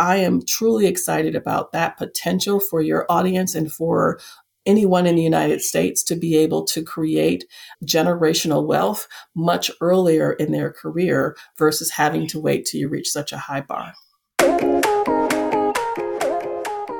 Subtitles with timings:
[0.00, 4.18] I am truly excited about that potential for your audience and for
[4.64, 7.44] anyone in the United States to be able to create
[7.84, 13.30] generational wealth much earlier in their career versus having to wait till you reach such
[13.30, 13.92] a high bar.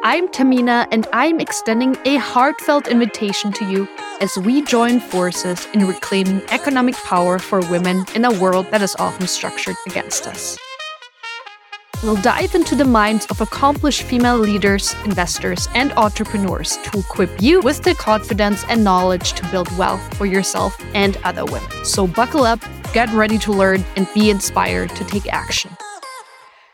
[0.02, 3.88] I'm Thamina, and I'm extending a heartfelt invitation to you
[4.20, 8.94] as we join forces in reclaiming economic power for women in a world that is
[8.98, 10.58] often structured against us.
[12.02, 17.60] We'll dive into the minds of accomplished female leaders, investors, and entrepreneurs to equip you
[17.60, 21.84] with the confidence and knowledge to build wealth for yourself and other women.
[21.84, 22.60] So buckle up,
[22.94, 25.76] get ready to learn, and be inspired to take action.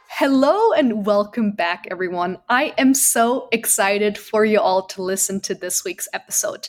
[0.06, 2.38] Hello and welcome back, everyone.
[2.48, 6.68] I am so excited for you all to listen to this week's episode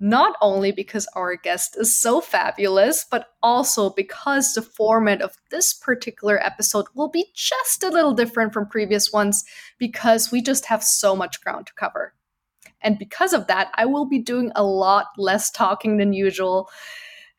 [0.00, 5.72] not only because our guest is so fabulous, but also because the format of this
[5.72, 9.44] particular episode will be just a little different from previous ones
[9.78, 12.14] because we just have so much ground to cover.
[12.80, 16.68] And because of that, I will be doing a lot less talking than usual.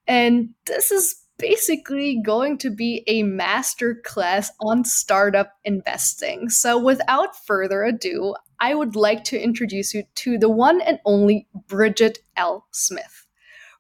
[0.08, 6.50] And this is basically going to be a master class on startup investing.
[6.50, 11.48] So, without further ado, I would like to introduce you to the one and only
[11.68, 12.68] Bridgette L.
[12.72, 13.26] Smith.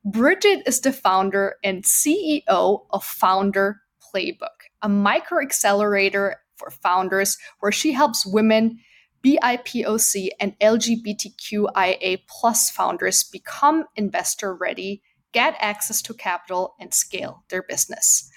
[0.05, 7.71] Bridgette is the founder and CEO of Founder Playbook, a micro accelerator for founders where
[7.71, 8.79] she helps women,
[9.23, 15.01] BIPOC, and LGBTQIA plus founders become investor ready,
[15.33, 18.29] get access to capital, and scale their business.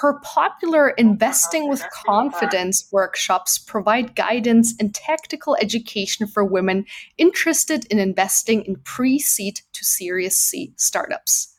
[0.00, 8.00] Her popular Investing with Confidence workshops provide guidance and tactical education for women interested in
[8.00, 11.54] investing in pre seed to Series C startups.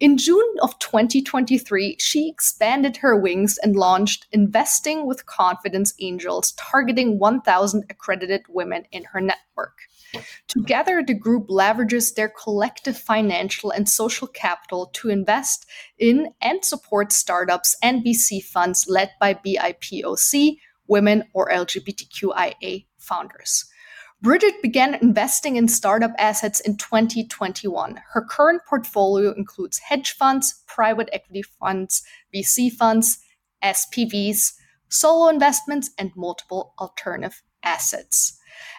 [0.00, 7.18] In June of 2023, she expanded her wings and launched Investing with Confidence Angels, targeting
[7.18, 9.78] 1,000 accredited women in her network.
[10.48, 15.66] Together, the group leverages their collective financial and social capital to invest
[15.98, 23.66] in and support startups and VC funds led by BIPOC, women, or LGBTQIA founders.
[24.24, 28.00] Bridgette began investing in startup assets in 2021.
[28.12, 32.02] Her current portfolio includes hedge funds, private equity funds,
[32.34, 33.18] VC funds,
[33.62, 34.54] SPVs,
[34.88, 38.35] solo investments, and multiple alternative assets.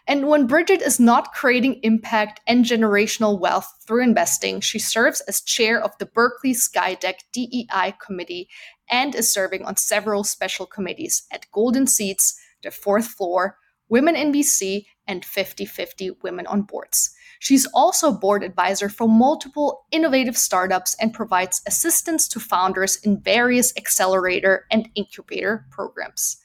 [0.08, 5.42] And when Bridgette is not creating impact and generational wealth through investing, she serves as
[5.42, 8.50] chair of the Berkeley Skydeck DEI committee
[8.90, 13.58] and is serving on several special committees at Golden Seeds, the fourth floor,
[13.90, 17.16] Women in VC, and 50 50 Women on Boards.
[17.40, 23.74] She's also board advisor for multiple innovative startups and provides assistance to founders in various
[23.78, 26.38] accelerator and incubator programs.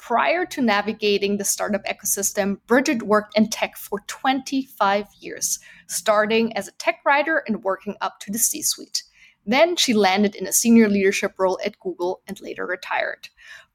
[0.00, 6.66] Prior to navigating the startup ecosystem, Bridgette worked in tech for 25 years, starting as
[6.66, 9.02] a tech writer and working up to the C suite.
[9.44, 13.28] Then she landed in a senior leadership role at Google and later retired.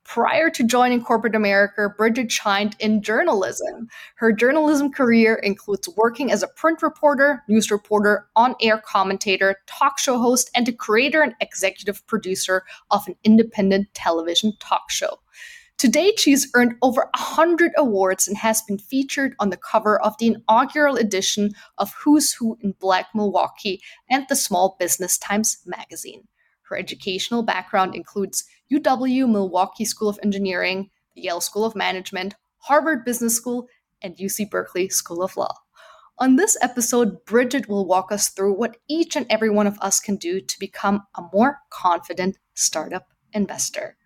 [0.04, 3.88] Prior to joining corporate America, Bridgette shined in journalism.
[4.16, 10.00] Her journalism career includes working as a print reporter, news reporter, on air commentator, talk
[10.00, 15.20] show host, and the creator and executive producer of an independent television talk show.
[15.80, 20.18] To date, she's earned over 100 awards and has been featured on the cover of
[20.18, 26.28] the inaugural edition of Who's Who in Black Milwaukee and the Small Business Times magazine.
[26.70, 33.04] Her educational background includes UW Milwaukee School of Engineering, the Yale School of Management, Harvard
[33.04, 33.68] Business School,
[34.02, 35.54] and UC Berkeley School of Law.
[36.18, 40.00] On this episode, Bridgette will walk us through what each and every one of us
[40.00, 43.98] can do to become a more confident startup investor.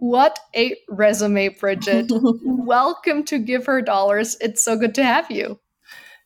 [0.00, 2.08] What a resume, Bridgette.
[2.42, 4.34] Welcome to Give Her Dollars.
[4.40, 5.60] It's so good to have you.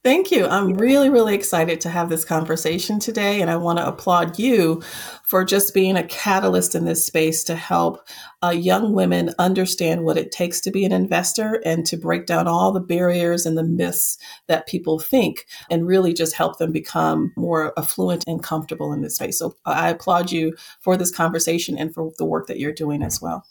[0.04, 0.46] Thank you.
[0.46, 3.40] I'm really, really excited to have this conversation today.
[3.40, 4.80] And I want to applaud you
[5.24, 8.06] for just being a catalyst in this space to help
[8.44, 12.46] uh, young women understand what it takes to be an investor and to break down
[12.46, 17.32] all the barriers and the myths that people think and really just help them become
[17.36, 19.40] more affluent and comfortable in this space.
[19.40, 23.20] So I applaud you for this conversation and for the work that you're doing as
[23.20, 23.44] well.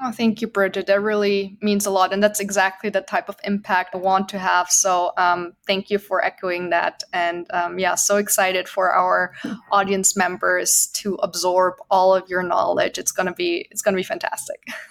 [0.00, 0.86] Oh, thank you, Bridgette.
[0.86, 2.14] That really means a lot.
[2.14, 4.70] And that's exactly the type of impact I want to have.
[4.70, 7.02] So um, thank you for echoing that.
[7.12, 9.34] And um, yeah, so excited for our
[9.70, 12.96] audience members to absorb all of your knowledge.
[12.96, 14.66] It's gonna be it's gonna be fantastic.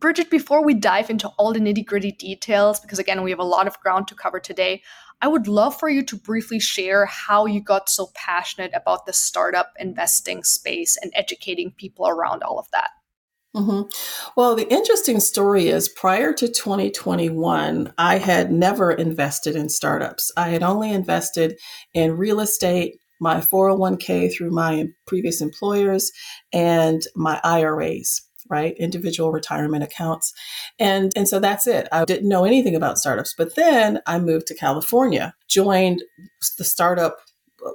[0.00, 3.44] Bridgette, before we dive into all the nitty gritty details, because again, we have a
[3.44, 4.82] lot of ground to cover today,
[5.20, 9.12] I would love for you to briefly share how you got so passionate about the
[9.12, 12.90] startup investing space and educating people around all of that.
[13.54, 13.82] Mm-hmm.
[14.34, 20.32] Well, the interesting story is prior to 2021, I had never invested in startups.
[20.38, 21.58] I had only invested
[21.92, 26.10] in real estate, my 401k through my previous employers,
[26.52, 30.32] and my IRAs right individual retirement accounts
[30.78, 34.48] and and so that's it i didn't know anything about startups but then i moved
[34.48, 36.02] to california joined
[36.58, 37.18] the startup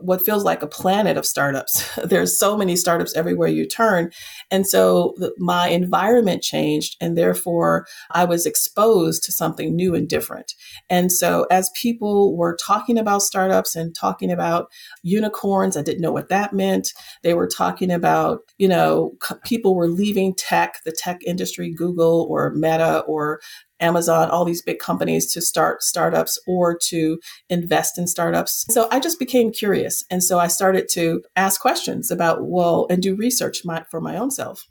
[0.01, 1.83] what feels like a planet of startups.
[2.03, 4.11] There's so many startups everywhere you turn.
[4.51, 10.07] And so the, my environment changed, and therefore I was exposed to something new and
[10.07, 10.53] different.
[10.89, 14.69] And so as people were talking about startups and talking about
[15.03, 16.89] unicorns, I didn't know what that meant.
[17.23, 19.13] They were talking about, you know,
[19.43, 23.39] people were leaving tech, the tech industry, Google or Meta or
[23.79, 27.19] Amazon, all these big companies to start startups or to
[27.49, 28.65] invest in startups.
[28.69, 30.03] So I just became curious.
[30.09, 34.17] And so I started to ask questions about, well, and do research my, for my
[34.17, 34.65] own self.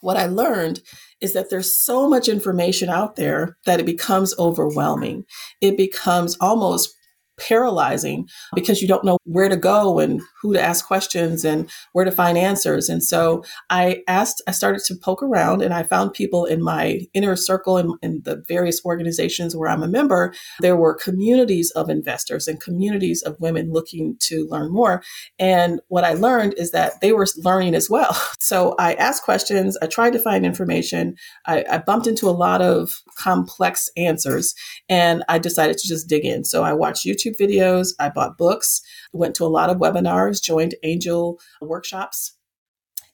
[0.00, 0.80] What I learned
[1.20, 5.24] is that there's so much information out there that it becomes overwhelming.
[5.60, 6.94] It becomes almost
[7.38, 12.04] paralyzing because you don't know where to go and who to ask questions and where
[12.04, 12.88] to find answers.
[12.88, 17.00] And so I asked, I started to poke around and I found people in my
[17.14, 20.34] inner circle and in the various organizations where I'm a member.
[20.60, 25.02] There were communities of investors and communities of women looking to learn more.
[25.38, 28.16] And what I learned is that they were learning as well.
[28.40, 32.62] So I asked questions, I tried to find information, I, I bumped into a lot
[32.62, 34.54] of complex answers,
[34.88, 36.44] and I decided to just dig in.
[36.44, 38.80] So I watched YouTube videos, I bought books,
[39.12, 42.34] went to a lot of webinars, joined angel workshops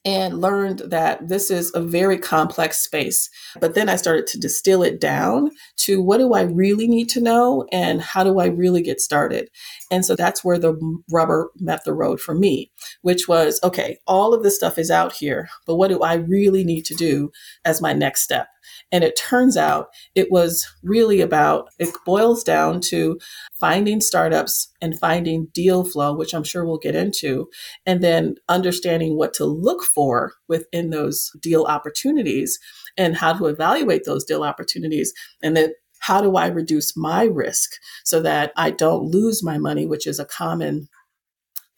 [0.05, 3.27] and learned that this is a very complex space.
[3.59, 7.21] But then I started to distill it down to what do I really need to
[7.21, 9.49] know and how do I really get started?
[9.91, 10.75] And so that's where the
[11.11, 12.71] rubber met the road for me,
[13.01, 16.63] which was okay, all of this stuff is out here, but what do I really
[16.63, 17.31] need to do
[17.63, 18.47] as my next step?
[18.91, 23.19] And it turns out it was really about, it boils down to
[23.59, 27.47] finding startups and finding deal flow, which I'm sure we'll get into,
[27.85, 32.57] and then understanding what to look for within those deal opportunities
[32.97, 35.13] and how to evaluate those deal opportunities.
[35.43, 37.71] And then how do I reduce my risk
[38.03, 40.87] so that I don't lose my money, which is a common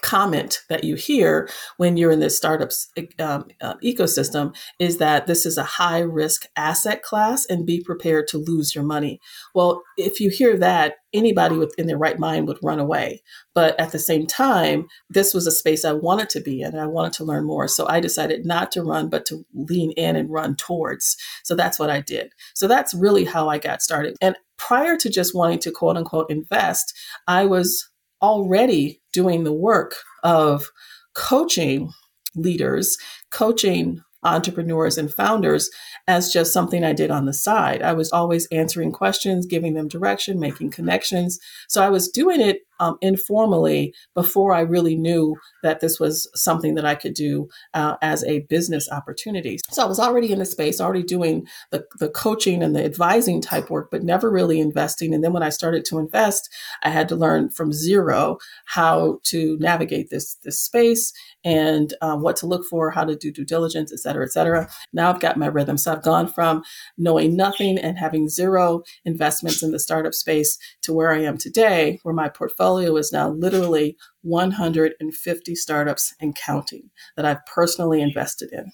[0.02, 2.90] comment that you hear when you're in this startups
[3.20, 8.28] um, uh, ecosystem is that this is a high risk asset class and be prepared
[8.28, 9.20] to lose your money.
[9.56, 13.24] Well, if you hear that, anybody within their right mind would run away.
[13.56, 16.82] But at the same time, this was a space I wanted to be in and
[16.82, 17.68] I wanted to learn more.
[17.68, 21.18] So I decided not to run, but to lean in and run towards.
[21.44, 22.32] So that's what I did.
[22.54, 24.16] So that's really how I got started.
[24.22, 26.94] And prior to just wanting to quote unquote invest,
[27.28, 27.90] I was
[28.22, 30.70] already doing the work of
[31.16, 31.92] coaching
[32.36, 32.96] leaders,
[33.32, 35.72] coaching entrepreneurs and founders
[36.08, 37.82] as just something I did on the side.
[37.82, 41.40] I was always answering questions, giving them direction, making connections.
[41.68, 46.76] So I was doing it um, informally before I really knew that this was something
[46.76, 49.60] that I could do uh, as a business opportunity.
[49.72, 53.42] So I was already in the space, already doing the, the coaching and the advising
[53.42, 55.14] type work, but never really investing.
[55.14, 56.50] And then when I started to invest,
[56.84, 61.14] I had to learn from zero how to navigate this, this space
[61.44, 64.70] and um, what to look for, how to do due diligence, et cetera, et cetera.
[64.94, 65.78] Now I've got my rhythm.
[65.78, 66.64] So I've gone from
[66.98, 72.00] knowing nothing and having zero investments in the startup space to where I am today,
[72.04, 78.72] where my portfolio is now literally 150 startups and counting that I've personally invested in.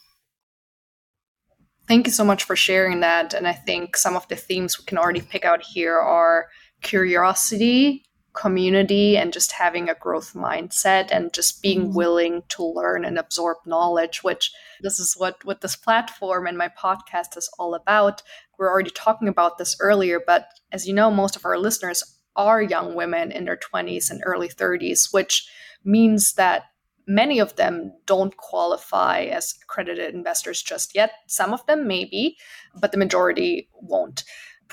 [1.88, 3.34] Thank you so much for sharing that.
[3.34, 6.48] And I think some of the themes we can already pick out here are
[6.82, 11.96] curiosity, community and just having a growth mindset and just being mm-hmm.
[11.96, 16.68] willing to learn and absorb knowledge which this is what what this platform and my
[16.68, 18.24] podcast is all about
[18.58, 22.04] we're already talking about this earlier but as you know most of our listeners
[22.36, 25.48] are young women in their 20s and early 30s which
[25.84, 26.64] means that
[27.06, 32.38] many of them don't qualify as accredited investors just yet some of them maybe
[32.80, 34.24] but the majority won't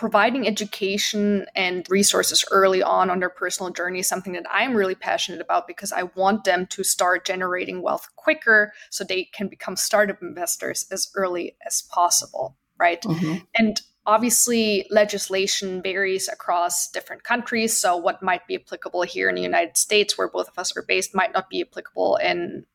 [0.00, 4.94] providing education and resources early on on their personal journey is something that I'm really
[4.94, 9.76] passionate about because I want them to start generating wealth quicker so they can become
[9.76, 13.02] startup investors as early as possible, right?
[13.02, 13.44] Mm-hmm.
[13.56, 17.78] And obviously, legislation varies across different countries.
[17.78, 20.82] So, what might be applicable here in the United States, where both of us are
[20.82, 22.66] based, might not be applicable in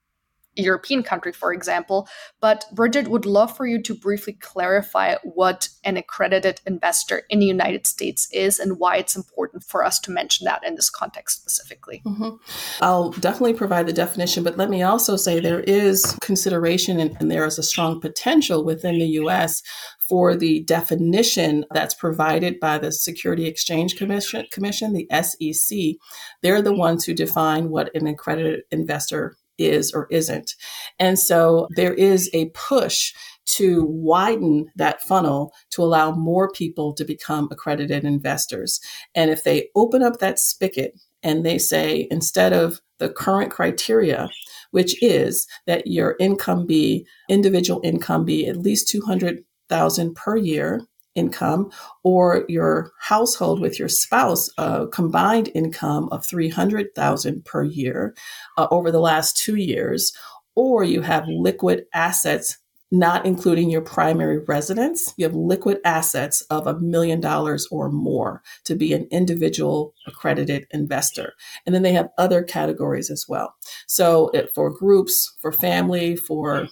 [0.57, 2.07] a European country, for example.
[2.39, 7.45] But Bridgette would love for you to briefly clarify what an accredited investor in the
[7.45, 11.41] United States is and why it's important for us to mention that in this context
[11.41, 12.01] specifically.
[12.05, 12.35] Mm-hmm.
[12.81, 17.29] I'll definitely provide the definition, but let me also say there is consideration and, and
[17.29, 19.61] there is a strong potential within the US
[20.07, 25.77] for the definition that's provided by the Security Exchange Commission, Commission, the SEC.
[26.41, 30.55] They're the ones who define what an accredited investor is or isn't.
[31.00, 33.13] And so there is a push
[33.45, 38.79] to widen that funnel to allow more people to become accredited investors.
[39.13, 40.93] And if they open up that spigot
[41.24, 44.29] and they say, instead of the current criteria,
[44.71, 48.89] which is that your income be individual income be at least
[49.69, 50.81] 200,000 per year
[51.15, 51.72] income
[52.03, 58.13] or your household with your spouse uh, combined income of 300,000 per year
[58.57, 60.12] uh, over the last 2 years
[60.55, 62.57] or you have liquid assets
[62.91, 68.43] not including your primary residence you have liquid assets of a million dollars or more
[68.65, 71.34] to be an individual accredited investor.
[71.65, 73.55] And then they have other categories as well.
[73.88, 76.67] So it, for groups for family for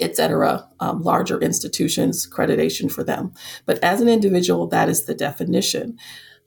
[0.00, 3.32] et cetera, um, larger institutions, accreditation for them.
[3.66, 5.98] But as an individual, that is the definition.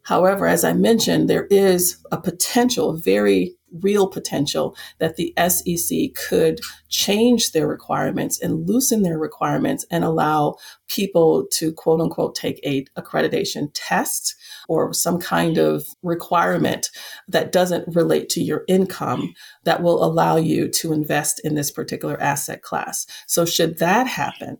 [0.03, 6.59] However, as I mentioned, there is a potential, very real potential, that the SEC could
[6.89, 10.55] change their requirements and loosen their requirements and allow
[10.87, 14.35] people to quote unquote take a accreditation test
[14.67, 16.89] or some kind of requirement
[17.27, 22.21] that doesn't relate to your income that will allow you to invest in this particular
[22.21, 23.05] asset class.
[23.27, 24.57] So should that happen,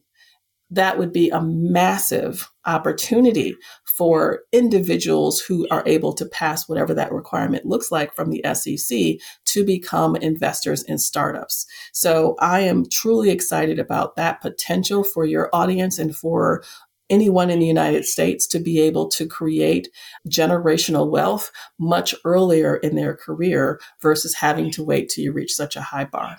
[0.71, 7.11] that would be a massive opportunity for individuals who are able to pass whatever that
[7.11, 11.65] requirement looks like from the SEC to become investors in startups.
[11.91, 16.63] So I am truly excited about that potential for your audience and for
[17.09, 19.89] anyone in the United States to be able to create
[20.29, 25.75] generational wealth much earlier in their career versus having to wait till you reach such
[25.75, 26.37] a high bar.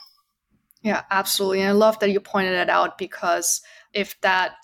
[0.82, 1.60] Yeah, absolutely.
[1.60, 3.60] And I love that you pointed it out because
[3.94, 4.54] if that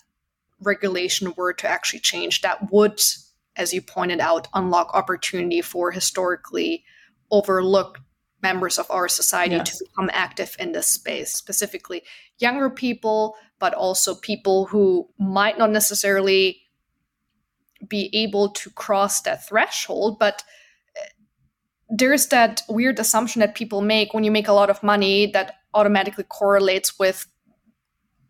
[0.61, 3.01] regulation were to actually change, that would,
[3.55, 6.83] as you pointed out, unlock opportunity for historically
[7.31, 7.99] overlooked
[8.41, 9.77] members of our society yes.
[9.77, 12.03] to become active in this space, specifically
[12.39, 16.61] younger people, but also people who might not necessarily
[17.87, 20.19] be able to cross that threshold.
[20.19, 20.43] But
[20.95, 21.09] eh,
[21.89, 25.55] there's that weird assumption that people make when you make a lot of money that
[25.73, 27.27] automatically correlates with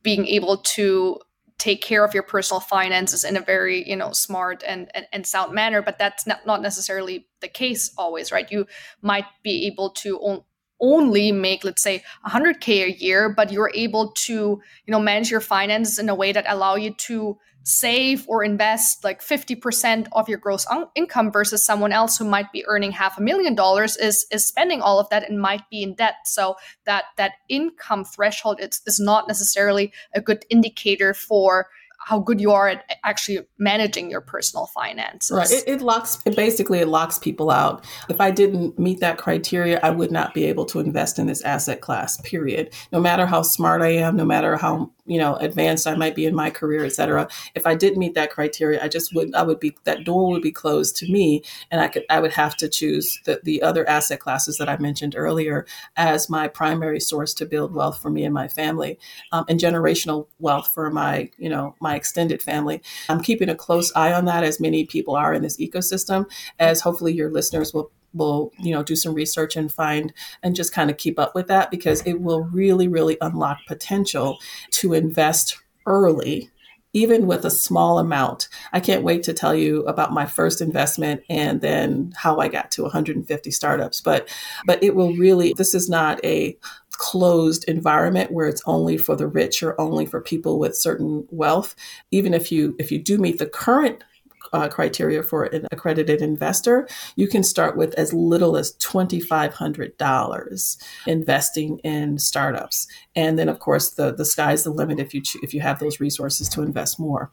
[0.03, 1.19] being able to
[1.57, 5.27] take care of your personal finances in a very you know smart and, and, and
[5.27, 8.51] sound manner but that's not, not necessarily the case always right?
[8.51, 8.65] You
[9.01, 10.43] might be able to on,
[10.81, 15.41] only make let's say 100k a year but you're able to you know manage your
[15.41, 20.37] finances in a way that allow you to save or invest like 50% of your
[20.37, 24.25] gross un- income versus someone else who might be earning half a million dollars is
[24.31, 28.59] is spending all of that and might be in debt so that that income threshold
[28.59, 31.67] is, is not necessarily a good indicator for
[31.99, 35.31] how good you are at actually managing your personal finances.
[35.35, 35.51] Right.
[35.51, 37.85] It, it, locks, it basically, it locks people out.
[38.07, 41.41] If I didn't meet that criteria, I would not be able to invest in this
[41.41, 42.73] asset class, period.
[42.91, 46.25] No matter how smart I am, no matter how you know advanced i might be
[46.25, 47.27] in my career et cetera.
[47.55, 50.41] If i didn't meet that criteria i just would i would be that door would
[50.41, 53.87] be closed to me and i could i would have to choose the, the other
[53.89, 55.65] asset classes that i mentioned earlier
[55.97, 58.97] as my primary source to build wealth for me and my family
[59.31, 62.81] um, and generational wealth for my you know my extended family.
[63.07, 66.25] I'm keeping a close eye on that as many people are in this ecosystem
[66.59, 70.13] as hopefully your listeners will will you know do some research and find
[70.43, 74.37] and just kind of keep up with that because it will really really unlock potential
[74.71, 76.49] to invest early
[76.93, 78.49] even with a small amount.
[78.73, 82.71] I can't wait to tell you about my first investment and then how I got
[82.71, 84.01] to 150 startups.
[84.01, 84.27] But
[84.65, 86.57] but it will really this is not a
[86.91, 91.75] closed environment where it's only for the rich or only for people with certain wealth.
[92.11, 94.03] Even if you if you do meet the current
[94.53, 100.77] uh, criteria for an accredited investor, you can start with as little as $2,500
[101.07, 102.87] investing in startups.
[103.15, 105.99] And then, of course, the, the sky's the limit if you, if you have those
[105.99, 107.31] resources to invest more.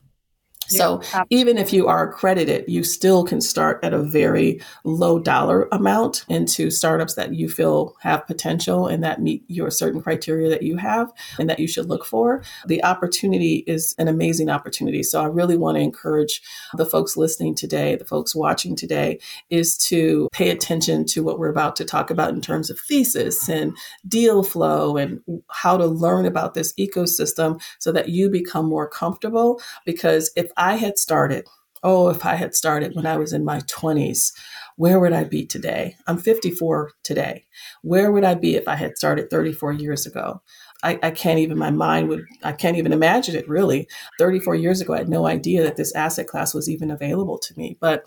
[0.68, 5.68] So even if you are accredited, you still can start at a very low dollar
[5.72, 10.62] amount into startups that you feel have potential and that meet your certain criteria that
[10.62, 12.42] you have and that you should look for.
[12.66, 15.02] The opportunity is an amazing opportunity.
[15.02, 16.42] So I really want to encourage
[16.74, 19.18] the folks listening today, the folks watching today,
[19.50, 23.48] is to pay attention to what we're about to talk about in terms of thesis
[23.48, 25.20] and deal flow and
[25.50, 29.60] how to learn about this ecosystem so that you become more comfortable.
[29.84, 31.46] Because if I had started,
[31.82, 34.32] oh, if I had started when I was in my 20s,
[34.76, 35.96] where would I be today?
[36.06, 37.44] I'm 54 today.
[37.82, 40.42] Where would I be if I had started 34 years ago?
[40.82, 43.88] I, I, can't even, my mind would, I can't even imagine it really.
[44.18, 47.54] 34 years ago, I had no idea that this asset class was even available to
[47.56, 47.78] me.
[47.80, 48.04] But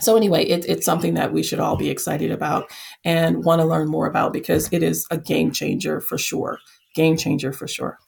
[0.00, 2.70] so, anyway, it, it's something that we should all be excited about
[3.04, 6.58] and want to learn more about because it is a game changer for sure.
[6.94, 7.98] Game changer for sure.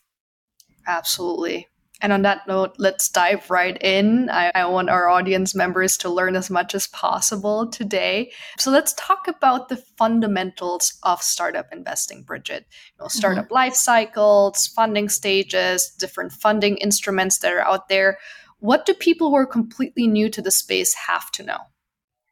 [0.86, 1.66] Absolutely.
[2.00, 4.30] And on that note, let's dive right in.
[4.30, 8.30] I, I, want our audience members to learn as much as possible today.
[8.58, 12.64] So let's talk about the fundamentals of startup investing, Bridgette.
[12.68, 13.54] You know, startup mm-hmm.
[13.54, 18.18] life cycles, funding stages, different funding instruments that are out there.
[18.60, 21.58] What do people who are completely new to the space have to know?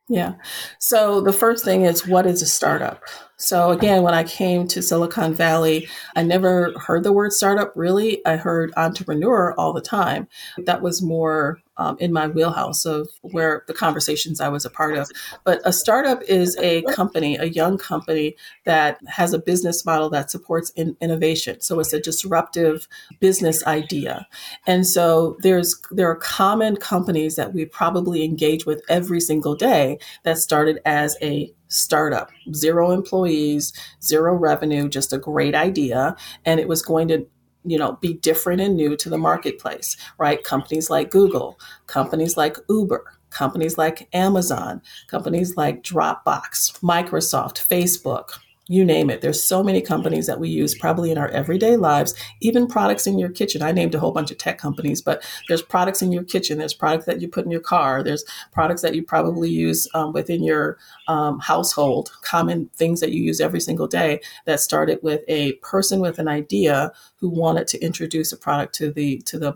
[0.09, 0.35] Yeah.
[0.79, 3.03] So the first thing is what is a startup?
[3.39, 8.25] So again, when I came to Silicon Valley, I never heard the word startup really.
[8.25, 10.29] I heard entrepreneur all the time.
[10.59, 14.97] That was more um, in my wheelhouse of where the conversations I was a part
[14.97, 15.11] of.
[15.45, 20.31] But a startup is a company, a young company that has a business model that
[20.31, 21.61] supports in innovation.
[21.61, 22.89] So it's a disruptive
[23.21, 24.27] business idea.
[24.67, 29.99] And so there's there are common companies that we probably engage with every single day
[30.25, 36.17] that started as a startup, zero employees, zero revenue, just a great idea.
[36.45, 37.27] And it was going to
[37.67, 42.57] you know be different and new to the marketplace right companies like google companies like
[42.69, 49.21] uber companies like amazon companies like dropbox microsoft facebook you name it.
[49.21, 53.19] There's so many companies that we use probably in our everyday lives, even products in
[53.19, 53.63] your kitchen.
[53.63, 56.59] I named a whole bunch of tech companies, but there's products in your kitchen.
[56.59, 58.03] There's products that you put in your car.
[58.03, 63.23] There's products that you probably use um, within your um, household, common things that you
[63.23, 67.81] use every single day that started with a person with an idea who wanted to
[67.81, 69.55] introduce a product to the to the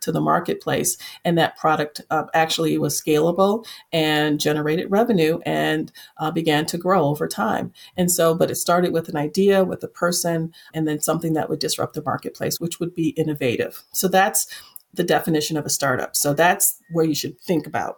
[0.00, 6.30] to the marketplace, and that product uh, actually was scalable and generated revenue and uh,
[6.30, 7.72] began to grow over time.
[7.96, 11.48] And so, but it started with an idea, with a person, and then something that
[11.48, 13.84] would disrupt the marketplace, which would be innovative.
[13.92, 14.46] So that's
[14.94, 16.16] the definition of a startup.
[16.16, 17.96] So that's where you should think about.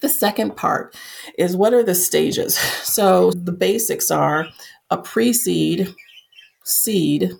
[0.00, 0.96] The second part
[1.38, 2.58] is what are the stages?
[2.86, 4.46] So the basics are
[4.90, 5.94] a pre seed,
[6.64, 7.32] seed,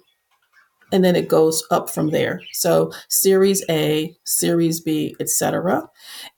[0.93, 2.41] and then it goes up from there.
[2.53, 5.89] So series A, series B, etc.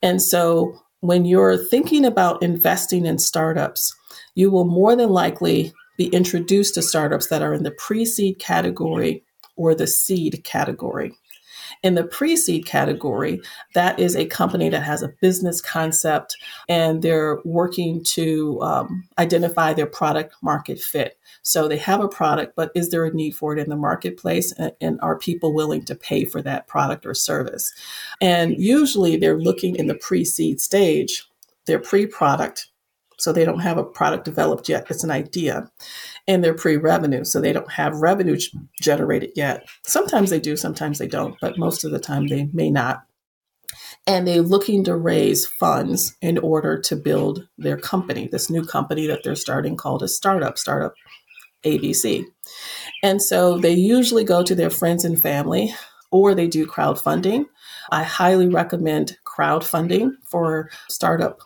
[0.01, 3.95] And so when you're thinking about investing in startups,
[4.35, 8.39] you will more than likely be introduced to startups that are in the pre seed
[8.39, 9.23] category
[9.55, 11.13] or the seed category.
[11.83, 13.41] In the pre seed category,
[13.73, 16.35] that is a company that has a business concept
[16.67, 21.17] and they're working to um, identify their product market fit.
[21.41, 24.51] So they have a product, but is there a need for it in the marketplace?
[24.53, 27.73] And, and are people willing to pay for that product or service?
[28.21, 31.27] And usually they're looking in the pre seed stage,
[31.65, 32.67] their pre product
[33.19, 34.87] so they don't have a product developed yet.
[34.89, 35.69] It's an idea.
[36.27, 37.23] And they're pre revenue.
[37.23, 38.37] So they don't have revenue
[38.81, 39.67] generated yet.
[39.83, 43.03] Sometimes they do, sometimes they don't, but most of the time they may not.
[44.07, 49.05] And they're looking to raise funds in order to build their company, this new company
[49.07, 50.93] that they're starting called a startup, Startup
[51.63, 52.23] ABC.
[53.03, 55.73] And so they usually go to their friends and family
[56.11, 57.45] or they do crowdfunding.
[57.91, 61.39] I highly recommend crowdfunding for startup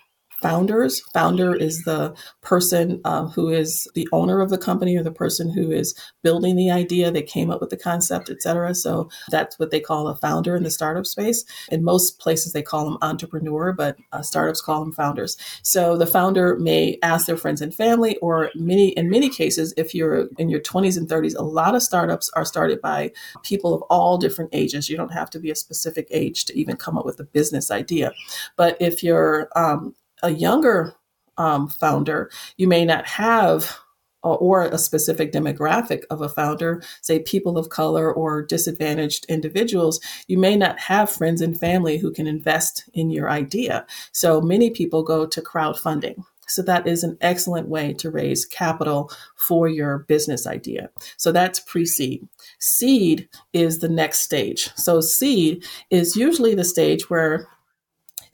[0.43, 1.01] founders.
[1.13, 5.49] Founder is the person uh, who is the owner of the company or the person
[5.49, 7.09] who is building the idea.
[7.09, 8.75] They came up with the concept, etc.
[8.75, 11.45] So that's what they call a founder in the startup space.
[11.71, 15.37] In most places, they call them entrepreneur, but uh, startups call them founders.
[15.63, 19.95] So the founder may ask their friends and family, or many in many cases, if
[19.95, 23.11] you're in your 20s and 30s, a lot of startups are started by
[23.43, 24.89] people of all different ages.
[24.89, 27.71] You don't have to be a specific age to even come up with a business
[27.71, 28.11] idea.
[28.57, 30.95] But if you're um, a younger
[31.37, 33.77] um, founder, you may not have
[34.23, 40.37] or a specific demographic of a founder, say people of color or disadvantaged individuals, you
[40.37, 43.85] may not have friends and family who can invest in your idea.
[44.13, 46.23] So many people go to crowdfunding.
[46.47, 50.89] So that is an excellent way to raise capital for your business idea.
[51.17, 52.27] So that's pre seed.
[52.59, 54.69] Seed is the next stage.
[54.75, 57.47] So seed is usually the stage where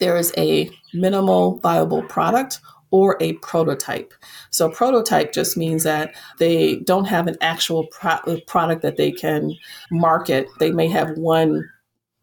[0.00, 2.60] there is a minimal viable product
[2.90, 4.12] or a prototype.
[4.50, 9.12] So, prototype just means that they don't have an actual pro- uh, product that they
[9.12, 9.54] can
[9.90, 10.48] market.
[10.58, 11.68] They may have one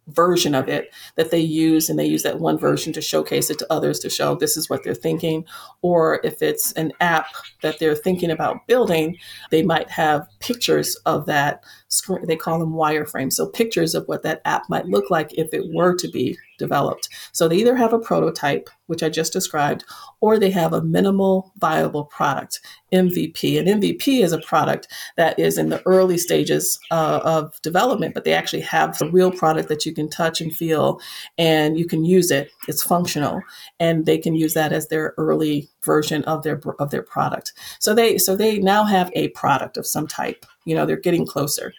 [0.08, 3.60] version of it that they use and they use that one version to showcase it
[3.60, 5.46] to others to show this is what they're thinking
[5.82, 7.28] or if it's an app
[7.62, 9.18] that they're thinking about building
[9.52, 14.24] they might have pictures of that screen they call them wireframes so pictures of what
[14.24, 17.94] that app might look like if it were to be developed so they either have
[17.94, 19.84] a prototype which i just described
[20.20, 22.60] or they have a minimal viable product
[22.94, 23.60] MVP.
[23.60, 28.24] An MVP is a product that is in the early stages uh, of development, but
[28.24, 31.02] they actually have a real product that you can touch and feel
[31.38, 32.52] and you can use it.
[32.68, 33.42] It's functional
[33.80, 37.54] and they can use that as their early version of their of their product.
[37.80, 40.46] So they so they now have a product of some type.
[40.68, 41.74] You know, they're getting closer.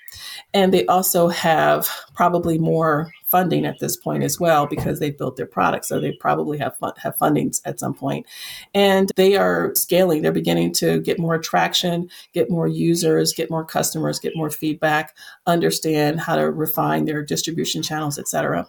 [0.54, 5.36] And they also have probably more funding at this point as well because they built
[5.36, 5.84] their product.
[5.84, 8.26] So they probably have have fundings at some point,
[8.74, 10.22] and they are scaling.
[10.22, 15.14] They're beginning to get more traction, get more users, get more customers, get more feedback,
[15.46, 18.66] understand how to refine their distribution channels, etc.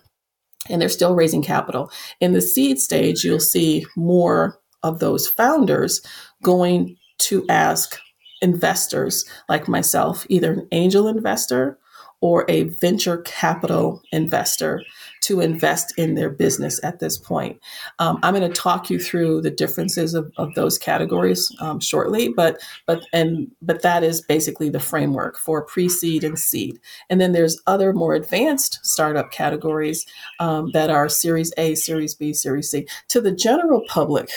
[0.70, 1.92] And they're still raising capital.
[2.20, 6.02] In the seed stage, you'll see more of those founders
[6.44, 7.98] going to ask
[8.42, 11.78] investors like myself, either an angel investor
[12.22, 14.82] or a venture capital investor
[15.22, 17.60] to invest in their business at this point.
[18.00, 22.30] Um, I'm going to talk you through the differences of, of those categories um, shortly,
[22.30, 26.80] but but and but that is basically the framework for pre-seed and seed.
[27.10, 30.06] And then there's other more advanced startup categories
[30.40, 32.88] um, that are Series A, Series B, Series C.
[33.10, 34.30] To the general public,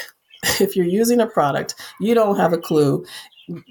[0.61, 3.05] if you're using a product, you don't have a clue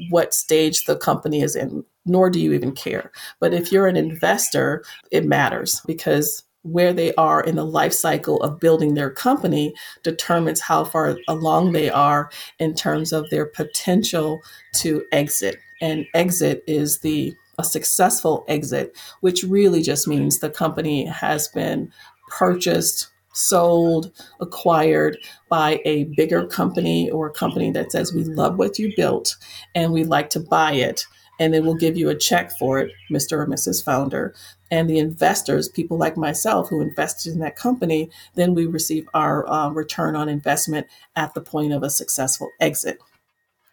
[0.10, 3.12] what stage the company is in, nor do you even care.
[3.39, 8.41] But if you're an investor, it matters because where they are in the life cycle
[8.43, 12.29] of building their company determines how far along they are
[12.60, 14.39] in terms of their potential
[14.75, 15.57] to exit.
[15.81, 21.91] And exit is the a successful exit, which really just means the company has been
[22.29, 25.17] purchased sold, acquired
[25.50, 29.36] by a bigger company or a company that says, We love what you built
[29.76, 31.06] and we'd like to buy it.
[31.39, 33.34] And then we'll give you a check for it, Mr.
[33.34, 33.84] or Mrs.
[33.84, 34.36] Founder.
[34.70, 39.50] And the investors, people like myself who invested in that company, then we receive our
[39.50, 43.00] uh, return on investment at the point of a successful exit.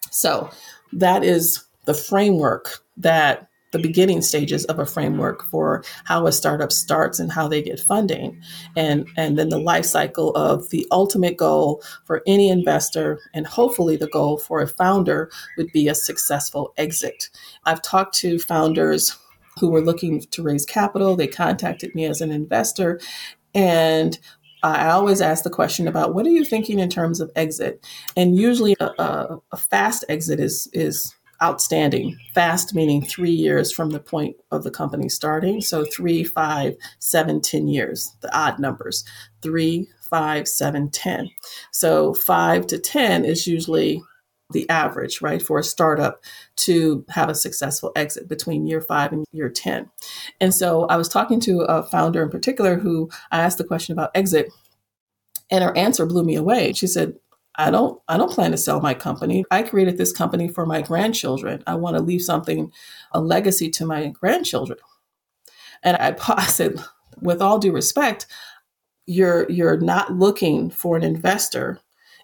[0.09, 0.49] So
[0.93, 6.71] that is the framework that the beginning stages of a framework for how a startup
[6.71, 8.41] starts and how they get funding.
[8.75, 13.95] And and then the life cycle of the ultimate goal for any investor and hopefully
[13.95, 17.29] the goal for a founder would be a successful exit.
[17.65, 19.17] I've talked to founders
[19.59, 21.15] who were looking to raise capital.
[21.15, 22.99] They contacted me as an investor.
[23.53, 24.17] And
[24.61, 27.85] I always ask the question about what are you thinking in terms of exit,
[28.17, 32.17] and usually a, a, a fast exit is is outstanding.
[32.33, 35.61] Fast meaning three years from the point of the company starting.
[35.61, 39.03] So three, five, seven, ten years, the odd numbers.
[39.41, 41.29] Three, five, seven, ten.
[41.71, 44.01] So five to 10 is usually
[44.51, 46.23] the average, right, for a startup
[46.55, 49.89] to have a successful exit between year five and year 10.
[50.41, 53.93] And so I was talking to a founder in particular who I asked the question
[53.93, 54.51] about exit,
[55.51, 56.73] and her answer blew me away.
[56.73, 57.13] She said,
[57.59, 59.43] I don't I don't plan to sell my company.
[59.51, 61.61] I created this company for my grandchildren.
[61.67, 62.71] I want to leave something
[63.11, 64.79] a legacy to my grandchildren.
[65.83, 66.79] And I, I said
[67.21, 68.27] with all due respect,
[69.05, 71.79] you're you're not looking for an investor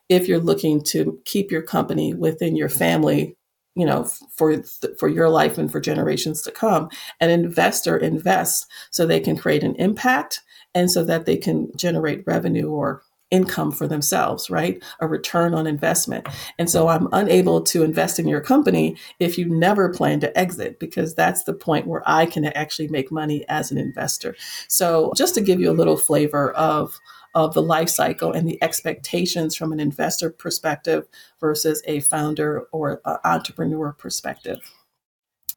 [0.07, 3.35] if you're looking to keep your company within your family
[3.75, 4.03] you know
[4.35, 4.61] for
[4.99, 6.87] for your life and for generations to come
[7.19, 10.41] an investor invests so they can create an impact
[10.75, 14.83] and so that they can generate revenue or income for themselves, right?
[14.99, 16.27] A return on investment.
[16.59, 20.79] And so I'm unable to invest in your company if you never plan to exit,
[20.79, 24.35] because that's the point where I can actually make money as an investor.
[24.67, 26.97] So just to give you a little flavor of
[27.33, 31.05] of the life cycle and the expectations from an investor perspective
[31.41, 34.59] versus a founder or entrepreneur perspective.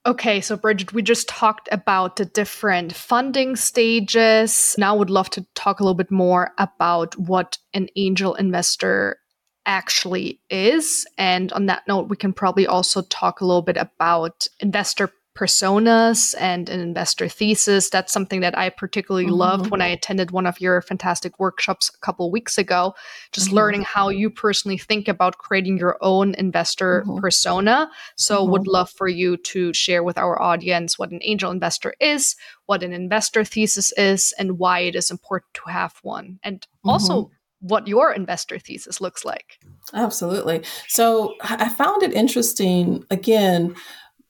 [0.07, 4.75] Okay, so Bridgette, we just talked about the different funding stages.
[4.79, 9.19] Now, would love to talk a little bit more about what an angel investor
[9.67, 11.07] actually is.
[11.19, 16.35] And on that note, we can probably also talk a little bit about investor personas
[16.40, 17.88] and an investor thesis.
[17.90, 19.35] That's something that I particularly mm-hmm.
[19.35, 22.94] loved when I attended one of your fantastic workshops a couple weeks ago.
[23.31, 23.57] Just mm-hmm.
[23.57, 27.20] learning how you personally think about creating your own investor mm-hmm.
[27.20, 27.88] persona.
[28.16, 28.70] So, would mm-hmm.
[28.70, 32.35] love for you to share with our audience what an angel investor is,
[32.66, 36.40] what an investor thesis is, and why it is important to have one.
[36.42, 37.35] And also, mm-hmm.
[37.61, 39.61] what your investor thesis looks like.
[39.94, 40.62] Absolutely.
[40.88, 43.77] So I found it interesting again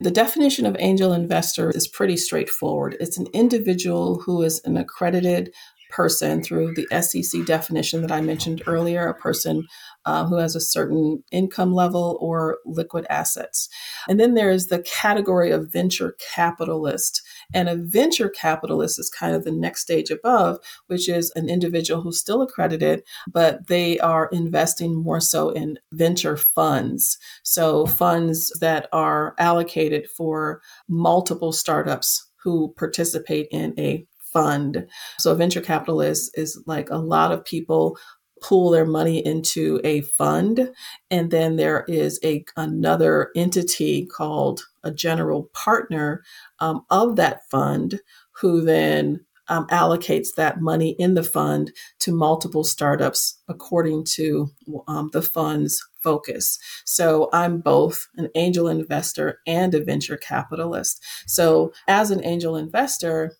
[0.00, 2.96] the definition of angel investor is pretty straightforward.
[3.00, 5.52] It's an individual who is an accredited
[5.90, 9.66] person through the SEC definition that I mentioned earlier, a person
[10.04, 13.68] uh, who has a certain income level or liquid assets.
[14.08, 17.22] And then there's the category of venture capitalist.
[17.54, 22.02] And a venture capitalist is kind of the next stage above, which is an individual
[22.02, 27.18] who's still accredited, but they are investing more so in venture funds.
[27.42, 34.86] So funds that are allocated for multiple startups who participate in a fund.
[35.18, 37.98] So a venture capitalist is like a lot of people
[38.42, 40.70] pool their money into a fund
[41.10, 46.22] and then there is a another entity called a general partner
[46.60, 48.00] um, of that fund
[48.32, 54.50] who then um, allocates that money in the fund to multiple startups according to
[54.86, 56.58] um, the fund's focus.
[56.84, 61.02] So I'm both an angel investor and a venture capitalist.
[61.26, 63.32] So as an angel investor,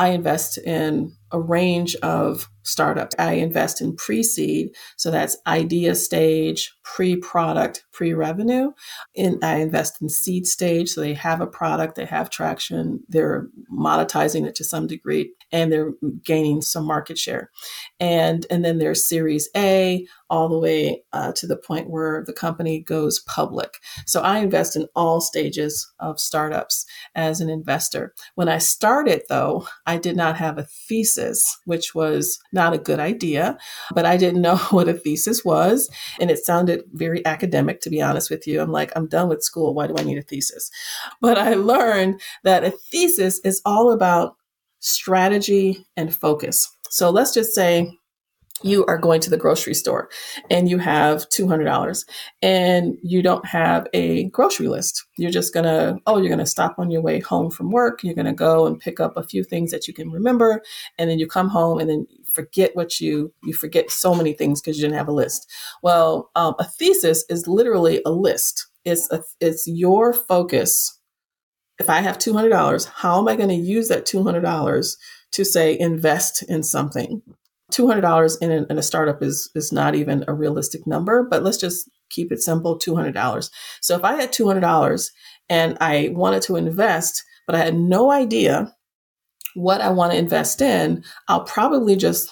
[0.00, 3.14] I invest in a range of startups.
[3.18, 8.70] I invest in pre seed, so that's idea stage, pre product, pre revenue.
[9.14, 13.48] And I invest in seed stage, so they have a product, they have traction, they're
[13.70, 15.92] monetizing it to some degree, and they're
[16.24, 17.50] gaining some market share.
[17.98, 22.32] And, and then there's Series A, all the way uh, to the point where the
[22.32, 23.80] company goes public.
[24.06, 26.86] So I invest in all stages of startups
[27.16, 28.14] as an investor.
[28.36, 33.00] When I started, though, I did not have a thesis, which was not a good
[33.00, 33.58] idea,
[33.92, 35.90] but I didn't know what a thesis was.
[36.20, 38.60] And it sounded very academic, to be honest with you.
[38.60, 39.74] I'm like, I'm done with school.
[39.74, 40.70] Why do I need a thesis?
[41.20, 44.36] But I learned that a thesis is all about
[44.80, 46.68] strategy and focus.
[46.90, 47.92] So let's just say
[48.62, 50.08] you are going to the grocery store
[50.50, 52.04] and you have $200
[52.42, 55.04] and you don't have a grocery list.
[55.16, 58.02] You're just going to, oh, you're going to stop on your way home from work.
[58.02, 60.62] You're going to go and pick up a few things that you can remember.
[60.98, 64.60] And then you come home and then forget what you, you forget so many things
[64.60, 65.50] because you didn't have a list.
[65.82, 68.66] Well, um, a thesis is literally a list.
[68.84, 70.99] It's a, it's your focus.
[71.80, 74.96] If I have $200, how am I going to use that $200
[75.32, 77.22] to say invest in something?
[77.72, 81.56] $200 in a, in a startup is, is not even a realistic number, but let's
[81.56, 83.50] just keep it simple $200.
[83.80, 85.10] So if I had $200
[85.48, 88.74] and I wanted to invest, but I had no idea
[89.54, 92.30] what I want to invest in, I'll probably just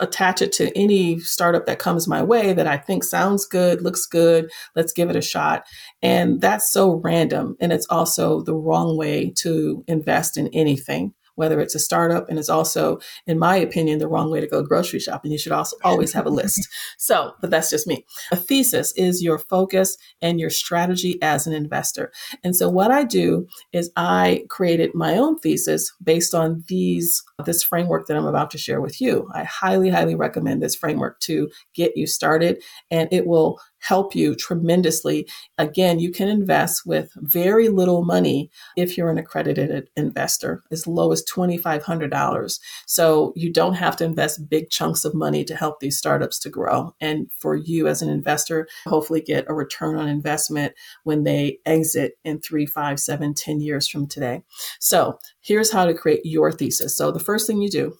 [0.00, 4.06] attach it to any startup that comes my way that I think sounds good, looks
[4.06, 5.64] good, let's give it a shot.
[6.02, 7.56] And that's so random.
[7.60, 12.28] And it's also the wrong way to invest in anything whether it's a startup.
[12.28, 12.98] And it's also,
[13.28, 15.30] in my opinion, the wrong way to go grocery shopping.
[15.30, 16.68] You should also always have a list.
[16.98, 18.04] So, but that's just me.
[18.32, 22.10] A thesis is your focus and your strategy as an investor.
[22.42, 27.62] And so what I do is I created my own thesis based on these this
[27.62, 29.30] framework that I'm about to share with you.
[29.32, 34.34] I highly, highly recommend this framework to get you started, and it will help you
[34.34, 35.28] tremendously.
[35.56, 41.12] Again, you can invest with very little money if you're an accredited investor, as low
[41.12, 42.60] as $2,500.
[42.86, 46.50] So you don't have to invest big chunks of money to help these startups to
[46.50, 46.94] grow.
[47.00, 52.14] And for you as an investor, hopefully get a return on investment when they exit
[52.24, 54.42] in three, five, seven, ten years from today.
[54.80, 56.96] So here's how to create your thesis.
[56.96, 57.96] So the first thing you do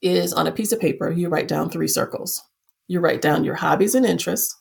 [0.00, 2.42] is on a piece of paper, you write down three circles.
[2.86, 4.56] You write down your hobbies and interests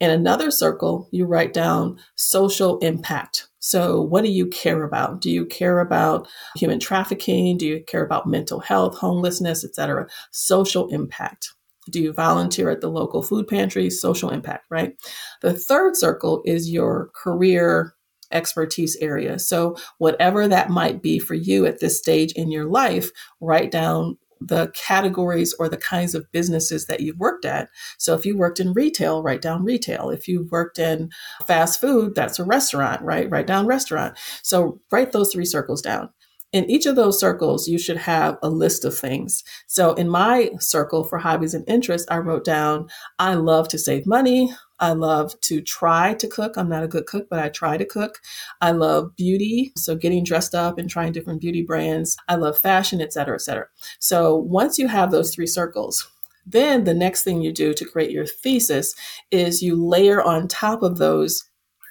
[0.00, 3.48] in another circle, you write down social impact.
[3.58, 5.20] So, what do you care about?
[5.20, 7.58] Do you care about human trafficking?
[7.58, 10.06] Do you care about mental health, homelessness, etc.?
[10.30, 11.52] Social impact.
[11.90, 13.90] Do you volunteer at the local food pantry?
[13.90, 14.94] Social impact, right?
[15.42, 17.94] The third circle is your career
[18.30, 19.38] expertise area.
[19.38, 24.18] So, whatever that might be for you at this stage in your life, write down
[24.40, 27.68] the categories or the kinds of businesses that you've worked at.
[27.98, 30.10] So if you worked in retail, write down retail.
[30.10, 31.10] If you worked in
[31.46, 33.30] fast food, that's a restaurant, right?
[33.30, 34.16] Write down restaurant.
[34.42, 36.10] So write those three circles down.
[36.52, 39.44] In each of those circles, you should have a list of things.
[39.66, 44.06] So in my circle for hobbies and interests, I wrote down I love to save
[44.06, 44.52] money.
[44.80, 46.56] I love to try to cook.
[46.56, 48.20] I'm not a good cook, but I try to cook.
[48.60, 52.16] I love beauty, so getting dressed up and trying different beauty brands.
[52.28, 53.66] I love fashion, et cetera, et cetera.
[53.98, 56.08] So once you have those three circles,
[56.46, 58.94] then the next thing you do to create your thesis
[59.30, 61.44] is you layer on top of those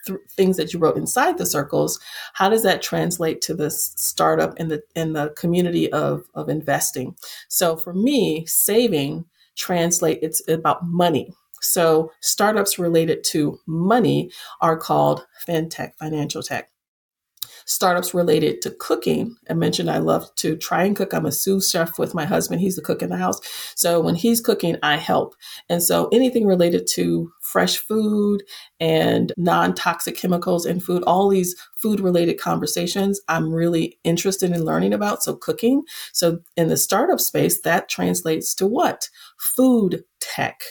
[0.07, 1.99] th- things that you wrote inside the circles,
[2.33, 7.15] how does that translate to the startup and the in the community of of investing?
[7.47, 11.33] So for me, saving translate it's about money.
[11.61, 16.69] So startups related to money are called fintech, financial tech
[17.67, 19.35] startups related to cooking.
[19.49, 21.13] I mentioned I love to try and cook.
[21.13, 22.61] I'm a sous chef with my husband.
[22.61, 23.39] He's the cook in the house.
[23.75, 25.35] So when he's cooking, I help.
[25.69, 28.43] And so anything related to fresh food
[28.79, 34.65] and non toxic chemicals in food, all these food related conversations, I'm really interested in
[34.65, 35.21] learning about.
[35.21, 35.83] So cooking.
[36.13, 39.09] So in the startup space, that translates to what?
[39.37, 40.61] Food tech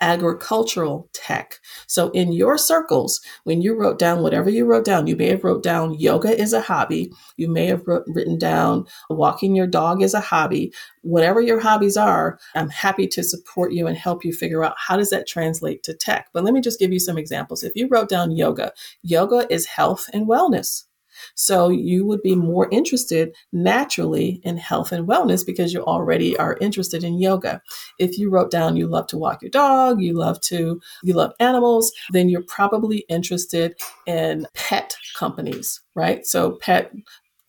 [0.00, 1.60] agricultural tech.
[1.86, 5.44] So in your circles, when you wrote down whatever you wrote down, you may have
[5.44, 7.12] wrote down yoga is a hobby.
[7.36, 10.72] You may have wrote, written down walking your dog is a hobby.
[11.02, 14.96] Whatever your hobbies are, I'm happy to support you and help you figure out how
[14.96, 16.28] does that translate to tech.
[16.32, 17.62] But let me just give you some examples.
[17.62, 20.84] If you wrote down yoga, yoga is health and wellness.
[21.34, 26.56] So you would be more interested naturally in health and wellness because you already are
[26.60, 27.60] interested in yoga.
[27.98, 31.32] If you wrote down you love to walk your dog, you love to you love
[31.40, 33.74] animals, then you're probably interested
[34.06, 36.24] in pet companies, right?
[36.26, 36.92] So pet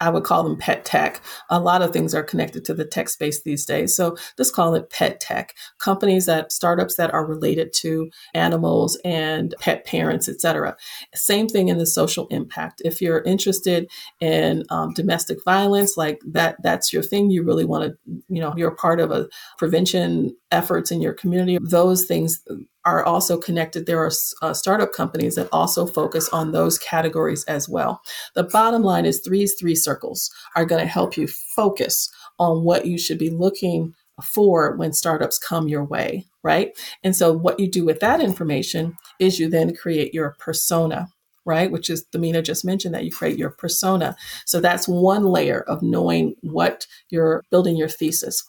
[0.01, 1.21] I would call them pet tech.
[1.49, 3.95] A lot of things are connected to the tech space these days.
[3.95, 5.55] So let's call it pet tech.
[5.77, 10.77] Companies that startups that are related to animals and pet parents, etc.
[11.13, 12.81] Same thing in the social impact.
[12.85, 13.89] If you're interested
[14.21, 17.29] in um, domestic violence, like that, that's your thing.
[17.29, 17.97] You really want to,
[18.29, 21.57] you know, you're part of a prevention efforts in your community.
[21.62, 22.43] Those things
[22.85, 23.85] are also connected.
[23.85, 24.11] There are
[24.41, 28.01] uh, startup companies that also focus on those categories as well.
[28.35, 32.85] The bottom line is threes, three circles are going to help you focus on what
[32.85, 36.77] you should be looking for when startups come your way, right?
[37.03, 41.09] And so what you do with that information is you then create your persona.
[41.45, 44.15] Right, which is Thamina just mentioned that you create your persona.
[44.45, 48.43] So that's one layer of knowing what you're building your thesis.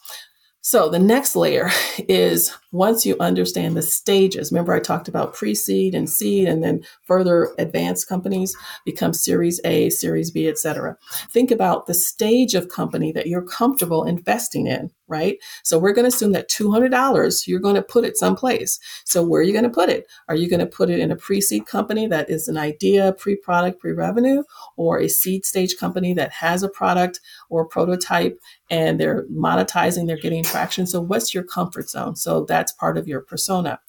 [0.63, 1.69] So the next layer
[2.07, 4.51] is once you understand the stages.
[4.51, 9.59] Remember, I talked about pre seed and seed, and then further advanced companies become Series
[9.65, 10.97] A, Series B, et cetera.
[11.31, 15.37] Think about the stage of company that you're comfortable investing in right?
[15.63, 18.79] So we're going to assume that $200 you're going to put it someplace.
[19.05, 20.07] So where are you going to put it?
[20.29, 23.79] Are you going to put it in a pre-seed company that is an idea, pre-product,
[23.79, 24.43] pre-revenue,
[24.77, 27.19] or a seed stage company that has a product
[27.49, 30.87] or prototype and they're monetizing, they're getting traction.
[30.87, 32.15] So what's your comfort zone?
[32.15, 33.79] So that's part of your persona.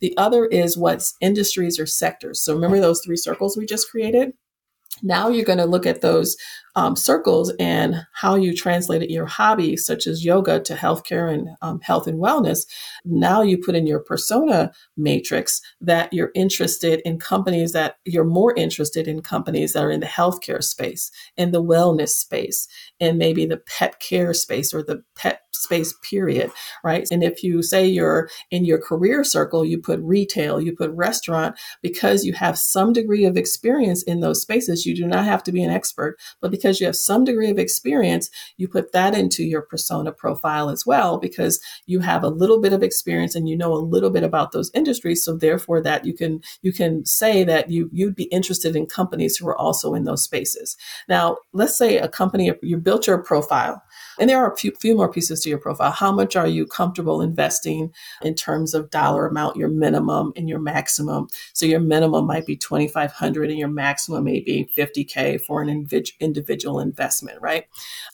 [0.00, 2.42] The other is what's industries or sectors.
[2.42, 4.32] So remember those three circles we just created?
[5.02, 6.36] Now you're going to look at those
[6.74, 11.80] um, circles and how you translated your hobby, such as yoga, to healthcare and um,
[11.80, 12.66] health and wellness.
[13.04, 18.54] Now you put in your persona matrix that you're interested in companies that you're more
[18.56, 22.68] interested in companies that are in the healthcare space, in the wellness space,
[23.00, 26.50] and maybe the pet care space or the pet space period
[26.82, 30.90] right and if you say you're in your career circle you put retail you put
[30.92, 35.42] restaurant because you have some degree of experience in those spaces you do not have
[35.42, 39.14] to be an expert but because you have some degree of experience, you put that
[39.14, 43.48] into your persona profile as well, because you have a little bit of experience and
[43.48, 45.24] you know a little bit about those industries.
[45.24, 49.36] So therefore that you can you can say that you you'd be interested in companies
[49.36, 50.76] who are also in those spaces.
[51.08, 53.82] Now, let's say a company you built your profile
[54.18, 55.90] and there are a few, few more pieces to your profile.
[55.90, 60.58] How much are you comfortable investing in terms of dollar amount, your minimum and your
[60.58, 61.28] maximum?
[61.54, 66.16] So your minimum might be 2,500 and your maximum may be 50K for an individual
[66.78, 67.64] investment, right?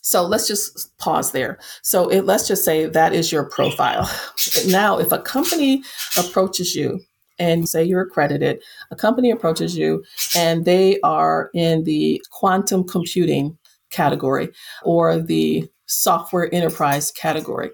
[0.01, 1.59] So let's just pause there.
[1.81, 4.09] So it, let's just say that is your profile.
[4.67, 5.83] Now, if a company
[6.17, 6.99] approaches you
[7.37, 10.03] and say you're accredited, a company approaches you
[10.35, 13.57] and they are in the quantum computing
[13.89, 14.49] category
[14.83, 17.71] or the software enterprise category.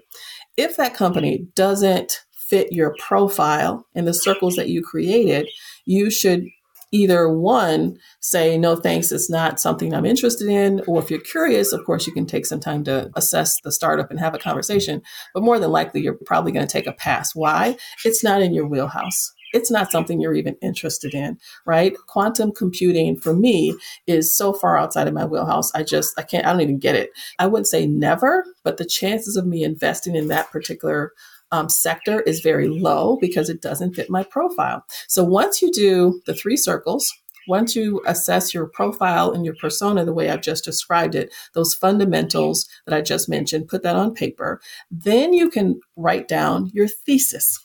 [0.56, 5.48] If that company doesn't fit your profile in the circles that you created,
[5.84, 6.46] you should
[6.92, 11.72] either one say no thanks it's not something i'm interested in or if you're curious
[11.72, 15.02] of course you can take some time to assess the startup and have a conversation
[15.34, 18.54] but more than likely you're probably going to take a pass why it's not in
[18.54, 21.96] your wheelhouse it's not something you're even interested in, right?
[22.08, 25.72] Quantum computing for me is so far outside of my wheelhouse.
[25.74, 27.10] I just, I can't, I don't even get it.
[27.38, 31.12] I wouldn't say never, but the chances of me investing in that particular
[31.56, 34.84] um, sector is very low because it doesn't fit my profile.
[35.08, 37.12] So once you do the three circles,
[37.48, 41.74] once you assess your profile and your persona the way I've just described it, those
[41.74, 46.88] fundamentals that I just mentioned, put that on paper, then you can write down your
[46.88, 47.58] thesis.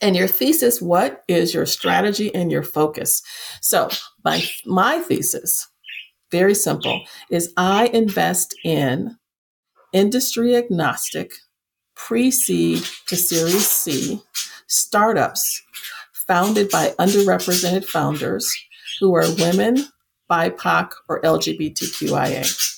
[0.00, 3.22] And your thesis, what is your strategy and your focus?
[3.60, 3.90] So,
[4.24, 5.68] my, my thesis,
[6.30, 9.16] very simple, is I invest in
[9.92, 11.32] industry agnostic,
[11.94, 14.20] pre seed to Series C
[14.66, 15.62] startups
[16.26, 18.50] founded by underrepresented founders
[19.00, 19.86] who are women,
[20.30, 22.72] BIPOC, or LGBTQIA.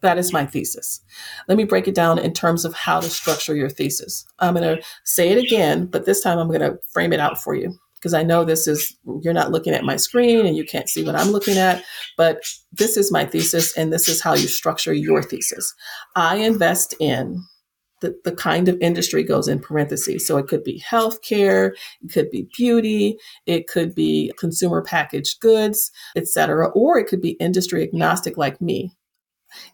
[0.00, 1.00] That is my thesis.
[1.48, 4.24] Let me break it down in terms of how to structure your thesis.
[4.38, 7.42] I'm going to say it again, but this time I'm going to frame it out
[7.42, 10.64] for you because I know this is, you're not looking at my screen and you
[10.64, 11.82] can't see what I'm looking at,
[12.16, 15.74] but this is my thesis and this is how you structure your thesis.
[16.14, 17.42] I invest in
[18.00, 20.26] the, the kind of industry goes in parentheses.
[20.26, 21.72] So it could be healthcare,
[22.02, 27.30] it could be beauty, it could be consumer packaged goods, etc., or it could be
[27.32, 28.92] industry agnostic like me.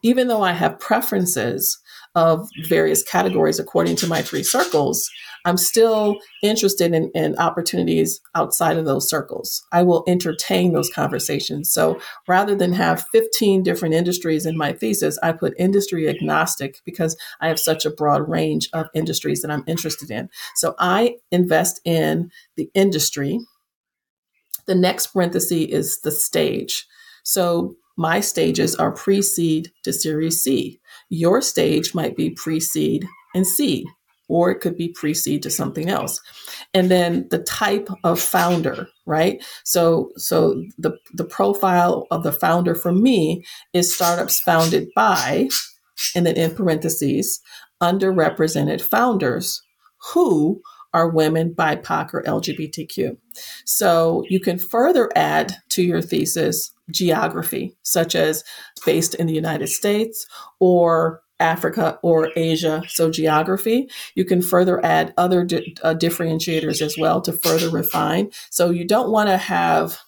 [0.02, 1.78] Even though I have preferences
[2.14, 5.08] of various categories according to my three circles,
[5.44, 9.64] I'm still interested in, in opportunities outside of those circles.
[9.72, 11.72] I will entertain those conversations.
[11.72, 17.16] So rather than have 15 different industries in my thesis, I put industry agnostic because
[17.40, 20.28] I have such a broad range of industries that I'm interested in.
[20.54, 23.40] So I invest in the industry.
[24.66, 26.86] The next parenthesis is the stage.
[27.24, 30.80] So my stages are pre seed to series C.
[31.08, 33.86] Your stage might be pre seed and seed
[34.32, 36.20] or it could be pre-seed to something else.
[36.72, 39.44] And then the type of founder, right?
[39.64, 45.48] So so the the profile of the founder for me is startups founded by
[46.14, 47.40] and then in parentheses
[47.82, 49.60] underrepresented founders
[50.12, 50.62] who
[50.94, 53.16] are women, BIPOC, or LGBTQ.
[53.64, 58.44] So you can further add to your thesis geography, such as
[58.84, 60.26] based in the United States
[60.60, 63.88] or Africa or Asia, so geography.
[64.14, 68.30] You can further add other di- uh, differentiators as well to further refine.
[68.50, 69.98] So you don't want to have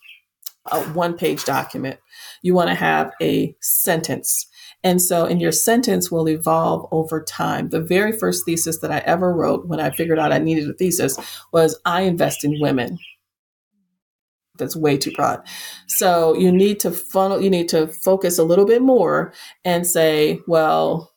[0.70, 1.98] a one page document,
[2.42, 4.46] you want to have a sentence.
[4.84, 7.70] And so, in your sentence will evolve over time.
[7.70, 10.74] The very first thesis that I ever wrote when I figured out I needed a
[10.74, 11.18] thesis
[11.52, 12.98] was I invest in women
[14.56, 15.42] that's way too broad.
[15.88, 19.32] So you need to funnel, you need to focus a little bit more
[19.64, 21.12] and say, well,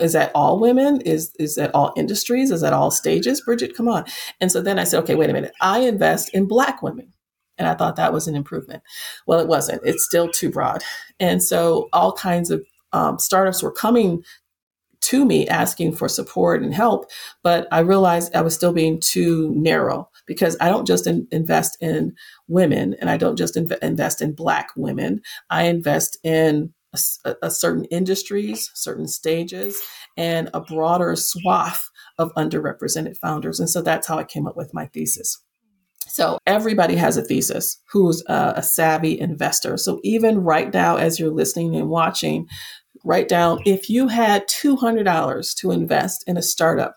[0.00, 1.00] is that all women?
[1.02, 2.50] Is is that all industries?
[2.50, 3.42] Is that all stages?
[3.46, 4.04] Bridgette, come on.
[4.40, 5.52] And so then I said, okay, wait a minute.
[5.60, 7.12] I invest in black women.
[7.58, 8.82] And I thought that was an improvement.
[9.26, 9.82] Well, it wasn't.
[9.84, 10.82] It's still too broad.
[11.20, 14.22] And so all kinds of um, startups were coming
[15.02, 17.10] to me asking for support and help,
[17.42, 21.78] but I realized I was still being too narrow because I don't just in, invest
[21.80, 22.14] in
[22.48, 25.22] women and I don't just inv- invest in Black women.
[25.48, 26.74] I invest in
[27.24, 29.80] a, a certain industries, certain stages,
[30.16, 31.88] and a broader swath
[32.18, 33.60] of underrepresented founders.
[33.60, 35.38] And so that's how I came up with my thesis.
[36.08, 39.76] So everybody has a thesis who's a, a, savvy investor.
[39.76, 42.48] So even right now, as you're listening and watching,
[43.04, 46.96] write down if you had $200 to invest in a startup,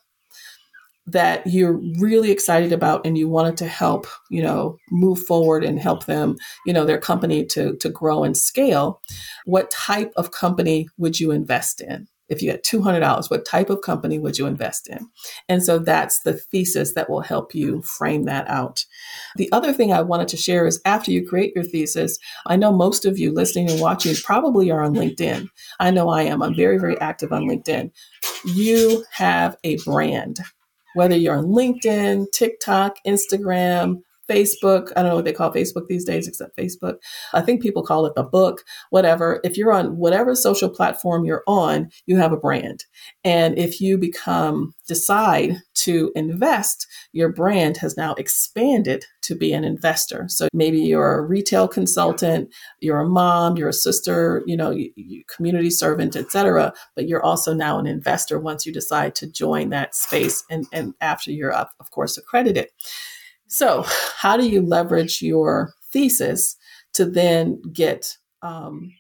[1.06, 5.80] that you're really excited about and you wanted to help you know move forward and
[5.80, 6.36] help them
[6.66, 9.02] you know their company to to grow and scale
[9.46, 13.82] what type of company would you invest in if you had $200 what type of
[13.82, 15.08] company would you invest in?
[15.48, 18.86] And so that's the thesis that will help you frame that out.
[19.38, 22.18] The other thing i wanted to share is after you create your thesis
[22.48, 25.48] i know most of you listening and watching probably are on linkedin.
[25.80, 26.42] I know i am.
[26.42, 27.92] I'm very very active on linkedin.
[28.46, 30.40] You have a brand.
[30.96, 34.92] Whether you're on LinkedIn, TikTok, Instagram, Facebook.
[34.96, 36.96] I don't know what they call Facebook these days, except Facebook.
[37.34, 39.40] I think people call it the book, whatever.
[39.44, 42.86] If you're on whatever social platform you're on, you have a brand.
[43.24, 49.64] And if you become, decide to invest, your brand has now expanded to be an
[49.64, 50.26] investor.
[50.28, 54.92] So maybe you're a retail consultant, you're a mom, you're a sister, you know, you,
[54.96, 56.74] you, community servant, etc.
[56.96, 60.94] But you're also now an investor once you decide to join that space and, and
[61.02, 62.68] after you're, up, of course, accredited.
[63.54, 63.86] So,
[64.18, 66.56] how do you leverage your thesis
[66.94, 68.92] to then get um,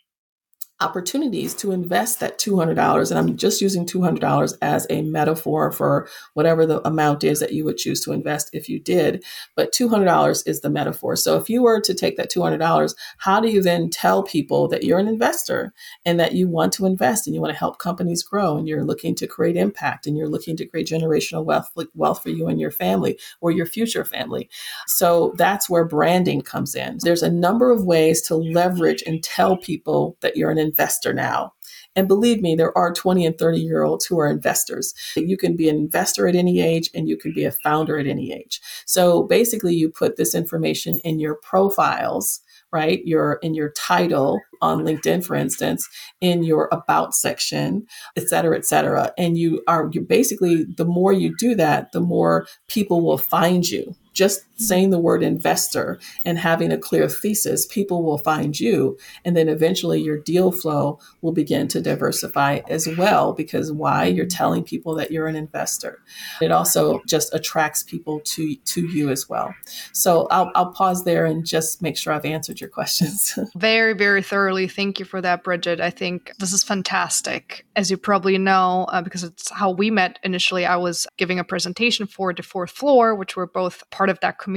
[0.83, 6.65] opportunities to invest that $200 and i'm just using $200 as a metaphor for whatever
[6.65, 9.23] the amount is that you would choose to invest if you did
[9.55, 11.15] but $200 is the metaphor.
[11.15, 14.83] So if you were to take that $200 how do you then tell people that
[14.83, 15.73] you're an investor
[16.05, 18.83] and that you want to invest and you want to help companies grow and you're
[18.83, 22.59] looking to create impact and you're looking to create generational wealth wealth for you and
[22.59, 24.49] your family or your future family?
[24.87, 26.97] So that's where branding comes in.
[27.01, 30.72] There's a number of ways to leverage and tell people that you're an investor
[31.13, 31.53] now.
[31.95, 34.93] And believe me, there are 20 and 30 year olds who are investors.
[35.15, 38.07] You can be an investor at any age and you can be a founder at
[38.07, 38.61] any age.
[38.85, 42.41] So basically, you put this information in your profiles
[42.73, 43.05] right?
[43.05, 45.87] Your in your title on LinkedIn, for instance,
[46.21, 47.85] in your about section,
[48.17, 49.13] et cetera, et cetera.
[49.15, 53.69] And you are you basically the more you do that, the more people will find
[53.69, 58.97] you just saying the word investor and having a clear thesis, people will find you.
[59.25, 64.05] And then eventually your deal flow will begin to diversify as well because why?
[64.05, 66.01] You're telling people that you're an investor.
[66.41, 69.53] It also just attracts people to, to you as well.
[69.91, 73.37] So I'll, I'll pause there and just make sure I've answered your questions.
[73.55, 74.67] very, very thoroughly.
[74.67, 75.81] Thank you for that, Bridgette.
[75.81, 77.65] I think this is fantastic.
[77.75, 81.43] As you probably know, uh, because it's how we met initially, I was giving a
[81.43, 84.52] presentation for the fourth floor, which we're both part of that community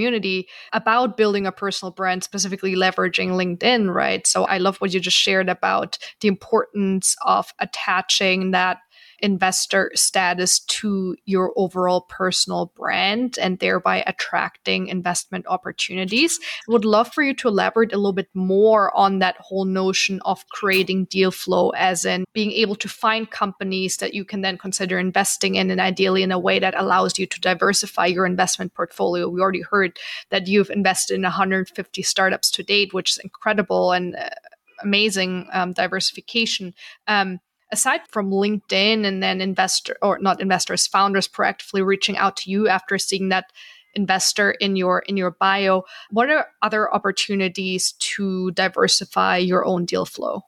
[0.72, 4.26] about building a personal brand, specifically leveraging LinkedIn, right?
[4.26, 8.78] So I love what you just shared about the importance of attaching that
[9.20, 16.38] investor status to your overall personal brand and thereby attracting investment opportunities.
[16.68, 20.48] Would love for you to elaborate a little bit more on that whole notion of
[20.48, 24.98] creating deal flow, as in being able to find companies that you can then consider
[24.98, 29.28] investing in, and ideally in a way that allows you to diversify your investment portfolio.
[29.28, 29.98] We already heard
[30.30, 34.30] that you've invested in 150 startups to date, which is incredible and uh,
[34.82, 36.74] amazing um, diversification.
[37.06, 37.40] Um,
[37.72, 42.68] aside from LinkedIn and then investor or not investors, founders proactively reaching out to you
[42.68, 43.52] after seeing that
[43.94, 50.04] investor in your in your bio, what are other opportunities to diversify your own deal
[50.04, 50.42] flow?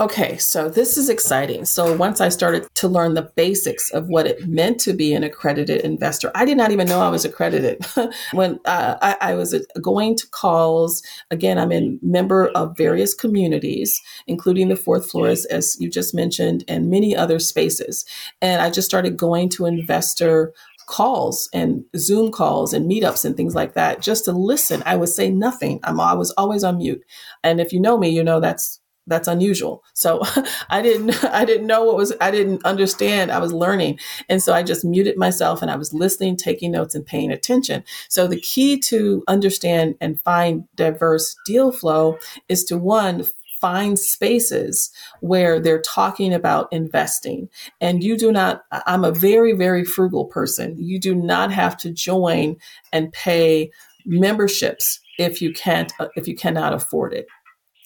[0.00, 1.64] Okay, so this is exciting.
[1.64, 5.24] So once I started to learn the basics of what it meant to be an
[5.24, 7.84] accredited investor, I did not even know I was accredited.
[8.32, 14.00] when uh, I, I, was going to calls, again, I'm a member of various communities,
[14.26, 18.04] including the fourth floor, as, as you just mentioned, and many other spaces.
[18.40, 20.52] And I just started going to investor
[20.86, 24.82] calls and Zoom calls and meetups and things like that just to listen.
[24.86, 25.80] I would say nothing.
[25.82, 27.02] I'm I was always on mute.
[27.42, 29.82] And if you know me, you know that's that's unusual.
[29.92, 30.22] So
[30.70, 33.30] I didn't I didn't know what was I didn't understand.
[33.30, 33.98] I was learning.
[34.28, 37.84] And so I just muted myself and I was listening, taking notes and paying attention.
[38.08, 43.24] So the key to understand and find diverse deal flow is to one
[43.60, 44.90] find spaces
[45.20, 47.48] where they're talking about investing.
[47.80, 50.76] And you do not I'm a very very frugal person.
[50.78, 52.56] You do not have to join
[52.92, 53.70] and pay
[54.06, 57.26] memberships if you can't if you cannot afford it.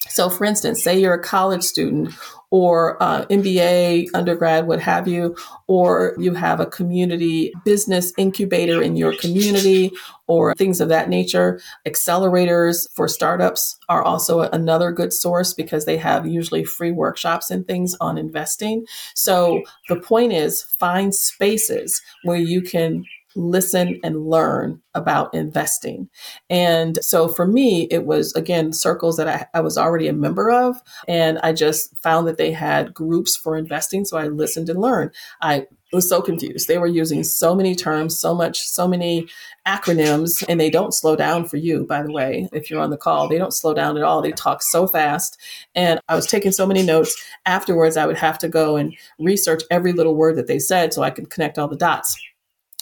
[0.09, 2.15] So, for instance, say you're a college student
[2.51, 5.37] or uh, MBA, undergrad, what have you,
[5.67, 9.93] or you have a community business incubator in your community
[10.27, 11.61] or things of that nature.
[11.87, 17.67] Accelerators for startups are also another good source because they have usually free workshops and
[17.67, 18.87] things on investing.
[19.15, 23.05] So, the point is find spaces where you can
[23.39, 26.09] listen and learn about investing.
[26.51, 30.51] And so for me, it was again circles that I, I, was already a member
[30.51, 30.77] of.
[31.07, 34.05] And I just found that they had groups for investing.
[34.05, 35.13] So I listened and learned.
[35.41, 36.69] I was so confused.
[36.69, 39.29] They were using so many terms, so much, so many
[39.67, 42.99] acronyms, and they don't slow down for you, by the way, if you're on the
[42.99, 43.29] call.
[43.29, 44.21] They don't slow down at all.
[44.21, 45.39] They talk so fast.
[45.75, 47.17] And I was taking so many notes.
[47.47, 51.03] Afterwards, I would have to go and research every little word that they said so
[51.03, 52.19] I could connect all the dots.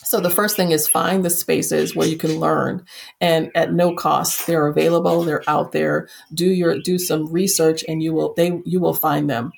[0.04, 2.84] So the first thing is find the spaces where you can learn
[3.20, 4.46] and at no cost.
[4.46, 6.08] They're available, they're out there.
[6.32, 9.52] Do your do some research and you will they you will find them.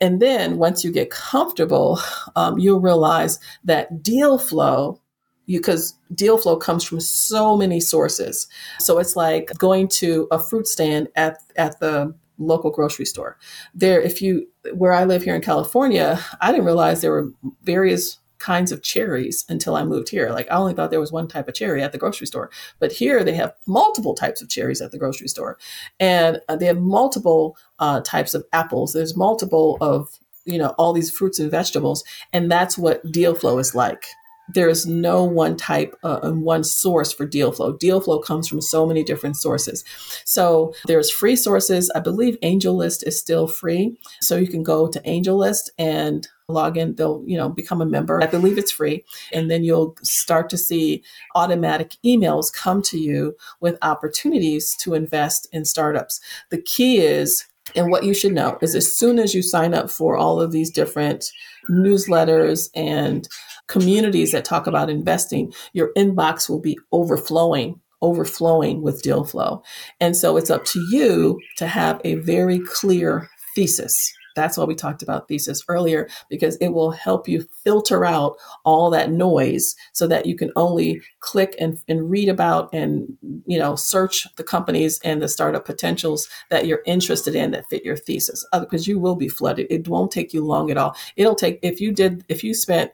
[0.00, 1.98] And then once you get comfortable,
[2.36, 5.00] um, you'll realize that deal flow
[5.46, 8.48] because deal flow comes from so many sources.
[8.78, 13.38] So it's like going to a fruit stand at at the local grocery store.
[13.74, 17.30] There, if you where I live here in California, I didn't realize there were
[17.62, 20.30] various kinds of cherries until I moved here.
[20.30, 22.92] Like I only thought there was one type of cherry at the grocery store, but
[22.92, 25.58] here they have multiple types of cherries at the grocery store,
[25.98, 28.92] and uh, they have multiple uh, types of apples.
[28.92, 30.08] There's multiple of
[30.44, 34.04] you know all these fruits and vegetables, and that's what deal flow is like.
[34.48, 37.72] There is no one type uh, and one source for deal flow.
[37.72, 39.84] Deal flow comes from so many different sources.
[40.24, 41.90] So there's free sources.
[41.94, 43.96] I believe AngelList is still free.
[44.20, 46.94] So you can go to AngelList and log in.
[46.94, 48.22] They'll, you know, become a member.
[48.22, 49.04] I believe it's free.
[49.32, 51.02] And then you'll start to see
[51.34, 56.20] automatic emails come to you with opportunities to invest in startups.
[56.50, 59.90] The key is and what you should know is as soon as you sign up
[59.90, 61.24] for all of these different
[61.70, 63.28] newsletters and
[63.66, 69.62] communities that talk about investing, your inbox will be overflowing overflowing with deal flow.
[70.00, 74.76] And so it's up to you to have a very clear thesis that's why we
[74.76, 80.06] talked about thesis earlier, because it will help you filter out all that noise so
[80.06, 83.16] that you can only click and, and read about and,
[83.46, 87.84] you know, search the companies and the startup potentials that you're interested in that fit
[87.84, 88.46] your thesis.
[88.52, 89.66] Because you will be flooded.
[89.70, 90.94] It won't take you long at all.
[91.16, 92.92] It'll take, if you did, if you spent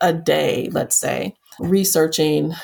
[0.00, 2.54] a day, let's say, researching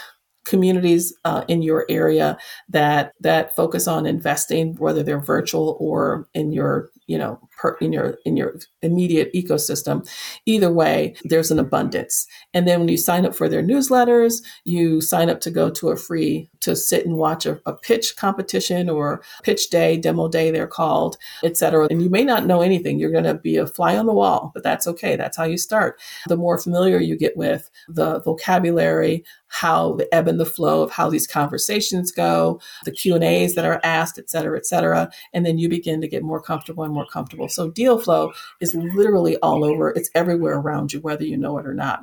[0.45, 2.37] communities uh, in your area
[2.69, 7.93] that that focus on investing whether they're virtual or in your you know per, in
[7.93, 10.09] your in your immediate ecosystem.
[10.47, 12.27] Either way there's an abundance.
[12.55, 15.91] And then when you sign up for their newsletters you sign up to go to
[15.91, 20.51] a free to sit and watch a, a pitch competition or pitch day demo day
[20.51, 22.99] they're called etc and you may not know anything.
[22.99, 25.17] You're going to be a fly on the wall but that's okay.
[25.17, 26.01] That's how you start.
[26.29, 30.93] The more familiar you get with the vocabulary how the ebb and the flow of
[30.93, 35.11] how these conversations go the q and a's that are asked et cetera et cetera
[35.33, 38.75] and then you begin to get more comfortable and more comfortable so deal flow is
[38.75, 42.01] literally all over it's everywhere around you whether you know it or not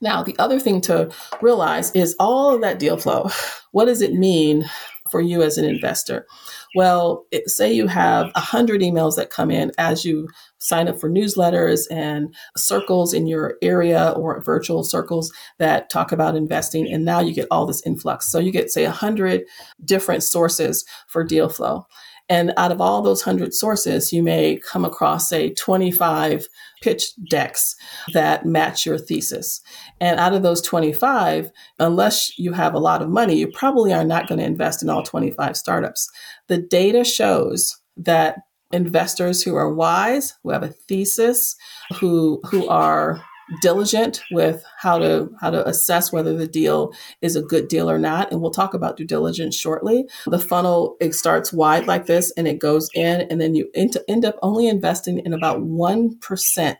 [0.00, 1.10] now the other thing to
[1.40, 3.28] realize is all of that deal flow
[3.72, 4.64] what does it mean
[5.10, 6.26] for you as an investor
[6.74, 11.10] well, it, say you have 100 emails that come in as you sign up for
[11.10, 16.90] newsletters and circles in your area or virtual circles that talk about investing.
[16.90, 18.30] And now you get all this influx.
[18.30, 19.42] So you get, say, 100
[19.84, 21.86] different sources for deal flow.
[22.30, 26.46] And out of all those 100 sources, you may come across, say, 25
[26.80, 27.74] pitch decks
[28.14, 29.60] that match your thesis.
[30.00, 31.50] And out of those 25,
[31.80, 34.88] unless you have a lot of money, you probably are not going to invest in
[34.88, 36.08] all 25 startups.
[36.46, 38.36] The data shows that
[38.72, 41.56] investors who are wise, who have a thesis,
[41.98, 43.20] who, who are
[43.60, 47.98] diligent with how to how to assess whether the deal is a good deal or
[47.98, 50.06] not and we'll talk about due diligence shortly.
[50.26, 54.24] The funnel it starts wide like this and it goes in and then you end
[54.24, 56.76] up only investing in about 1%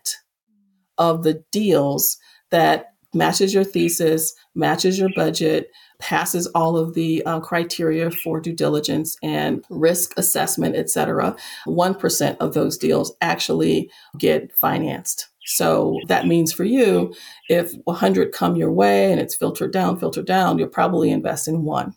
[0.98, 2.18] of the deals
[2.50, 5.68] that matches your thesis matches your budget
[5.98, 11.36] passes all of the uh, criteria for due diligence and risk assessment et cetera.
[11.66, 17.12] 1% of those deals actually get financed so that means for you,
[17.48, 21.64] if 100 come your way and it's filtered down, filtered down, you'll probably invest in
[21.64, 21.92] one.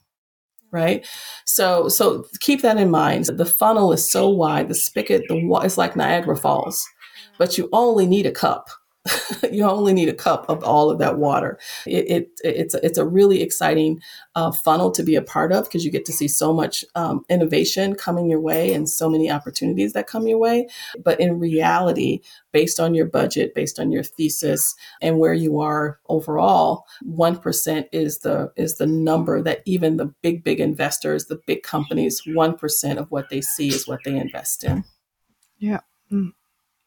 [0.71, 1.05] Right.
[1.45, 3.25] So, so keep that in mind.
[3.25, 6.83] The funnel is so wide, the spigot, the it's like Niagara Falls,
[7.37, 8.69] but you only need a cup
[9.51, 11.59] you only need a cup of all of that water.
[11.85, 14.01] It, it it's it's a really exciting
[14.35, 17.25] uh, funnel to be a part of because you get to see so much um,
[17.29, 20.67] innovation coming your way and so many opportunities that come your way.
[21.03, 22.21] But in reality,
[22.53, 27.87] based on your budget, based on your thesis, and where you are overall, one percent
[27.91, 32.57] is the is the number that even the big big investors, the big companies, one
[32.57, 34.85] percent of what they see is what they invest in.
[35.57, 35.81] Yeah.
[36.09, 36.31] Mm.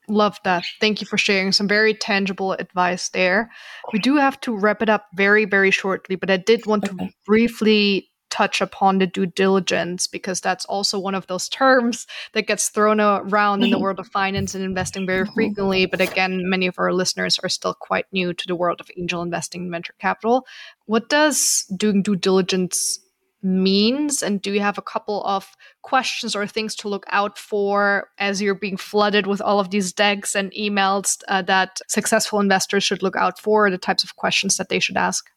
[0.08, 0.64] Love that.
[0.80, 3.50] Thank you for sharing some very tangible advice there.
[3.92, 7.06] We do have to wrap it up very, very shortly, but I did want okay.
[7.08, 12.46] to briefly touch upon the due diligence because that's also one of those terms that
[12.46, 15.32] gets thrown around in the world of finance and investing very mm-hmm.
[15.32, 15.86] frequently.
[15.86, 19.22] But again, many of our listeners are still quite new to the world of angel
[19.22, 20.46] investing and venture capital.
[20.84, 22.98] What does doing due diligence
[23.42, 24.22] means?
[24.22, 25.48] And do you have a couple of
[25.82, 29.92] questions or things to look out for as you're being flooded with all of these
[29.92, 34.56] decks and emails uh, that successful investors should look out for, the types of questions
[34.56, 35.30] that they should ask?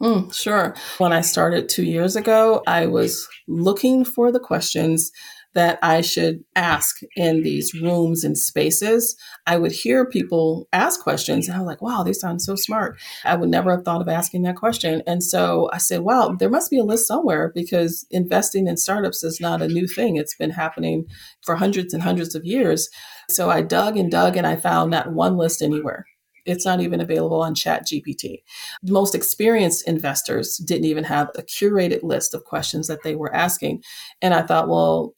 [0.00, 0.76] Mm, sure.
[0.98, 5.10] When I started two years ago, I was looking for the questions
[5.58, 9.16] that I should ask in these rooms and spaces.
[9.44, 12.96] I would hear people ask questions and I was like, wow, they sound so smart.
[13.24, 15.02] I would never have thought of asking that question.
[15.04, 19.24] And so I said, wow, there must be a list somewhere because investing in startups
[19.24, 20.14] is not a new thing.
[20.14, 21.06] It's been happening
[21.44, 22.88] for hundreds and hundreds of years.
[23.28, 26.06] So I dug and dug and I found not one list anywhere.
[26.46, 28.42] It's not even available on Chat GPT.
[28.82, 33.34] The most experienced investors didn't even have a curated list of questions that they were
[33.34, 33.82] asking.
[34.22, 35.14] And I thought, well,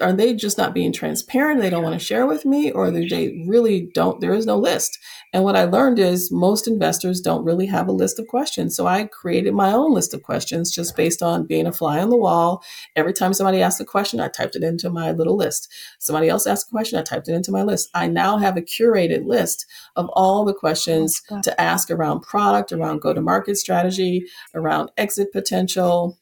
[0.00, 1.60] are they just not being transparent?
[1.60, 4.20] They don't want to share with me, or they really don't?
[4.20, 4.98] There is no list.
[5.32, 8.76] And what I learned is most investors don't really have a list of questions.
[8.76, 12.10] So I created my own list of questions just based on being a fly on
[12.10, 12.62] the wall.
[12.94, 15.72] Every time somebody asked a question, I typed it into my little list.
[15.98, 17.90] Somebody else asked a question, I typed it into my list.
[17.94, 19.66] I now have a curated list
[19.96, 24.24] of all the questions to ask around product, around go to market strategy,
[24.54, 26.18] around exit potential.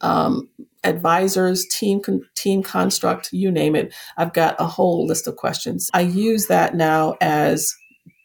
[0.00, 0.48] Um,
[0.84, 2.00] advisors, team
[2.34, 3.94] team construct, you name it.
[4.16, 5.90] I've got a whole list of questions.
[5.94, 7.74] I use that now as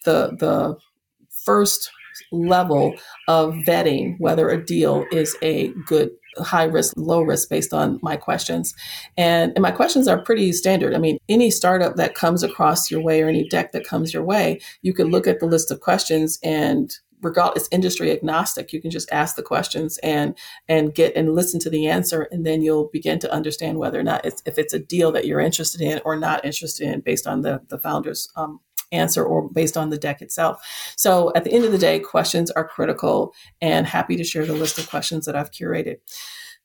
[0.05, 0.77] the the
[1.45, 1.89] first
[2.31, 2.93] level
[3.27, 8.15] of vetting whether a deal is a good high risk low risk based on my
[8.15, 8.73] questions
[9.17, 13.01] and, and my questions are pretty standard i mean any startup that comes across your
[13.01, 15.79] way or any deck that comes your way you can look at the list of
[15.79, 20.37] questions and regardless industry agnostic you can just ask the questions and
[20.67, 24.03] and get and listen to the answer and then you'll begin to understand whether or
[24.03, 27.27] not it's if it's a deal that you're interested in or not interested in based
[27.27, 28.59] on the the founder's um,
[28.91, 30.65] answer or based on the deck itself.
[30.95, 34.53] So at the end of the day questions are critical and happy to share the
[34.53, 35.97] list of questions that i've curated.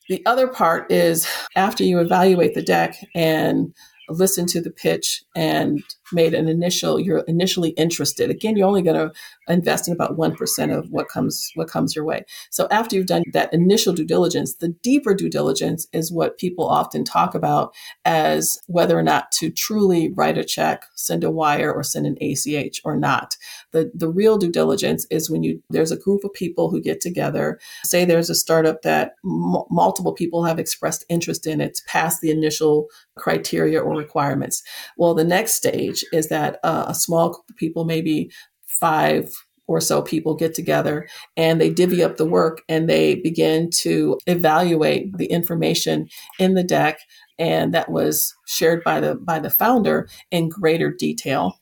[0.08, 3.74] The other part is after you evaluate the deck and
[4.18, 5.82] listen to the pitch and
[6.12, 8.30] made an initial you're initially interested.
[8.30, 9.12] Again you're only going to
[9.48, 12.24] invest in about 1% of what comes what comes your way.
[12.50, 16.68] So after you've done that initial due diligence the deeper due diligence is what people
[16.68, 21.72] often talk about as whether or not to truly write a check send a wire
[21.72, 23.36] or send an ach or not
[23.72, 27.00] the the real due diligence is when you there's a group of people who get
[27.00, 27.58] together.
[27.84, 32.30] Say there's a startup that m- multiple people have expressed interest in it's past the
[32.30, 34.62] initial criteria or requirements.
[34.96, 38.30] Well the next stage is that uh, a small group of people, maybe
[38.66, 39.30] five
[39.68, 44.18] or so people get together and they divvy up the work and they begin to
[44.26, 46.08] evaluate the information
[46.38, 46.98] in the deck
[47.38, 51.54] and that was shared by the by the founder in greater detail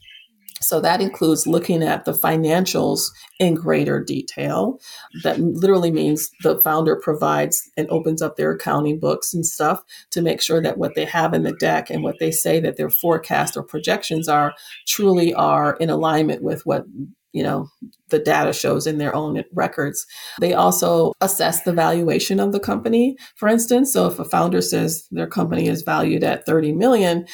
[0.63, 3.01] so that includes looking at the financials
[3.39, 4.79] in greater detail.
[5.23, 10.21] That literally means the founder provides and opens up their accounting books and stuff to
[10.21, 12.91] make sure that what they have in the deck and what they say that their
[12.91, 14.55] forecast or projections are
[14.87, 16.85] truly are in alignment with what
[17.33, 17.69] you know
[18.09, 20.05] the data shows in their own records.
[20.41, 23.17] They also assess the valuation of the company.
[23.37, 27.27] For instance so if a founder says their company is valued at 30 million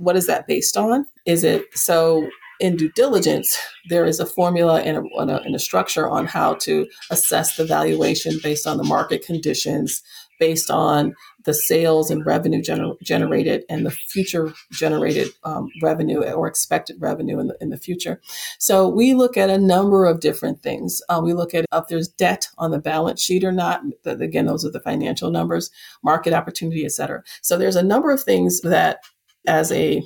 [0.00, 1.06] what is that based on?
[1.26, 2.26] Is it so
[2.60, 3.58] in due diligence,
[3.88, 7.56] there is a formula and a, and a, and a structure on how to assess
[7.56, 10.02] the valuation based on the market conditions,
[10.38, 16.46] based on the sales and revenue gener- generated and the future generated um, revenue or
[16.46, 18.20] expected revenue in the, in the future.
[18.58, 21.00] So we look at a number of different things.
[21.08, 23.80] Uh, we look at if there's debt on the balance sheet or not.
[24.04, 25.70] Again, those are the financial numbers,
[26.02, 27.22] market opportunity, et cetera.
[27.42, 29.00] So there's a number of things that
[29.46, 30.02] as a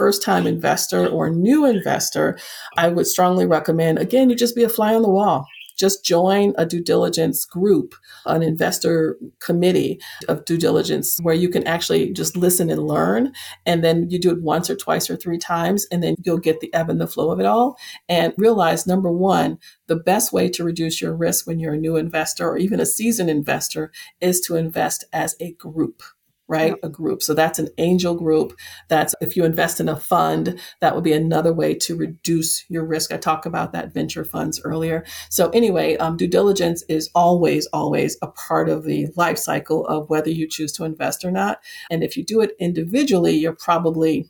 [0.00, 2.38] first time investor or new investor,
[2.78, 5.44] I would strongly recommend, again, you just be a fly on the wall.
[5.76, 7.94] Just join a due diligence group,
[8.24, 13.34] an investor committee of due diligence where you can actually just listen and learn.
[13.66, 16.60] And then you do it once or twice or three times, and then you'll get
[16.60, 17.76] the ebb and the flow of it all.
[18.08, 21.96] And realize number one, the best way to reduce your risk when you're a new
[21.96, 26.02] investor or even a seasoned investor is to invest as a group
[26.50, 26.74] right?
[26.82, 27.22] A group.
[27.22, 28.58] So that's an angel group.
[28.88, 32.84] That's if you invest in a fund, that would be another way to reduce your
[32.84, 33.12] risk.
[33.12, 35.04] I talked about that venture funds earlier.
[35.28, 40.10] So anyway, um, due diligence is always, always a part of the life cycle of
[40.10, 41.60] whether you choose to invest or not.
[41.88, 44.28] And if you do it individually, you're probably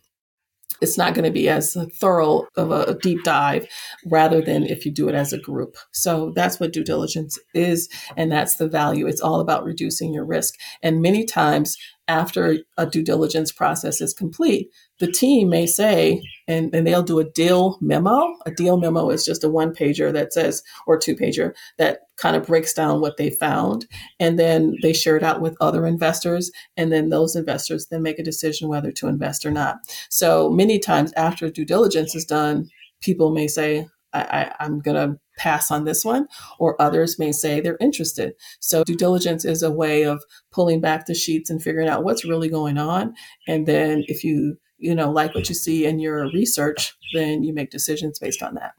[0.81, 3.67] it's not going to be as thorough of a deep dive
[4.07, 5.77] rather than if you do it as a group.
[5.93, 9.07] So that's what due diligence is, and that's the value.
[9.07, 10.55] It's all about reducing your risk.
[10.83, 11.77] And many times,
[12.11, 17.21] after a due diligence process is complete, the team may say, and, and they'll do
[17.21, 18.35] a deal memo.
[18.47, 22.35] A deal memo is just a one pager that says, or two pager that kind
[22.35, 23.87] of breaks down what they found.
[24.19, 26.51] And then they share it out with other investors.
[26.77, 29.77] And then those investors then make a decision whether to invest or not.
[30.09, 32.69] So many times after due diligence is done,
[33.01, 36.29] people may say, I, I, I'm going to pass on this one,
[36.59, 38.35] or others may say they're interested.
[38.61, 40.23] So due diligence is a way of
[40.53, 43.15] pulling back the sheets and figuring out what's really going on.
[43.49, 47.55] And then if you, you know, like what you see in your research, then you
[47.55, 48.73] make decisions based on that.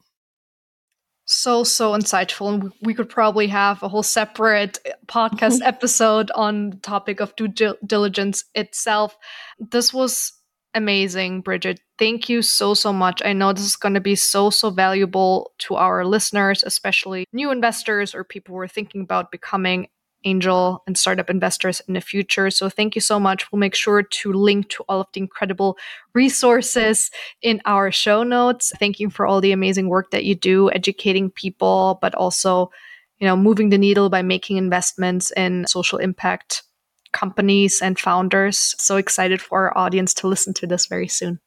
[1.26, 2.53] So, so insightful.
[2.53, 5.68] And we could probably have a whole separate uh, podcast mm-hmm.
[5.68, 7.47] episode on the topic of due
[7.86, 9.18] diligence itself.
[9.57, 10.34] This was
[10.74, 11.80] amazing, Bridgette.
[11.97, 13.22] Thank you so, so much.
[13.24, 17.51] I know this is going to be so, so valuable to our listeners, especially new
[17.51, 19.88] investors or people who are thinking about becoming
[20.24, 22.49] angel and startup investors in the future.
[22.49, 23.51] So thank you so much.
[23.51, 25.78] We'll make sure to link to all of the incredible
[26.13, 27.09] resources
[27.41, 28.72] in our show notes.
[28.80, 32.72] Thank you for all the amazing work that you do educating people, but also,
[33.19, 36.63] you know, moving the needle by making investments in social impact
[37.12, 38.76] companies and founders.
[38.78, 41.39] So excited for our audience to listen to this very soon.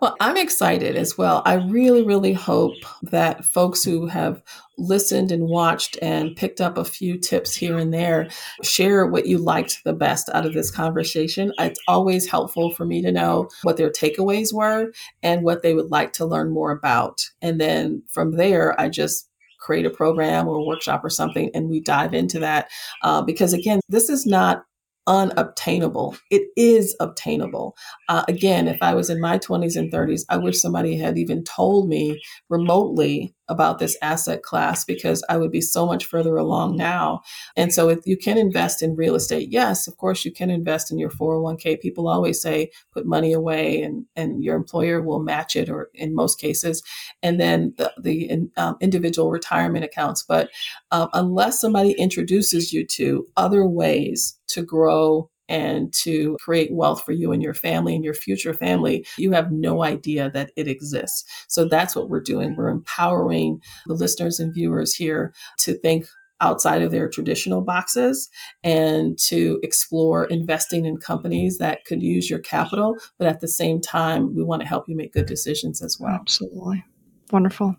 [0.00, 1.42] Well, I'm excited as well.
[1.44, 4.42] I really, really hope that folks who have
[4.78, 8.28] listened and watched and picked up a few tips here and there
[8.62, 11.52] share what you liked the best out of this conversation.
[11.58, 14.92] It's always helpful for me to know what their takeaways were
[15.22, 17.22] and what they would like to learn more about.
[17.40, 19.28] And then from there, I just
[19.60, 22.68] create a program or workshop or something and we dive into that
[23.04, 24.64] uh, because again this is not
[25.06, 26.16] unobtainable.
[26.30, 27.76] It is obtainable.
[28.08, 31.44] Uh, again, if I was in my 20s and 30s, I wish somebody had even
[31.44, 36.76] told me remotely about this asset class because I would be so much further along
[36.76, 37.20] now.
[37.56, 40.90] And so if you can invest in real estate, yes, of course you can invest
[40.90, 41.80] in your 401k.
[41.80, 46.14] People always say put money away and, and your employer will match it or in
[46.14, 46.82] most cases.
[47.22, 50.22] And then the, the um, individual retirement accounts.
[50.22, 50.48] But
[50.90, 57.12] um, unless somebody introduces you to other ways to grow and to create wealth for
[57.12, 61.24] you and your family and your future family, you have no idea that it exists.
[61.48, 62.56] So that's what we're doing.
[62.56, 66.06] We're empowering the listeners and viewers here to think
[66.40, 68.28] outside of their traditional boxes
[68.64, 72.96] and to explore investing in companies that could use your capital.
[73.18, 76.14] But at the same time, we want to help you make good decisions as well.
[76.14, 76.84] Absolutely.
[77.30, 77.76] Wonderful.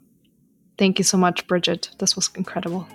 [0.78, 1.98] Thank you so much, Bridgette.
[2.00, 2.88] This was incredible.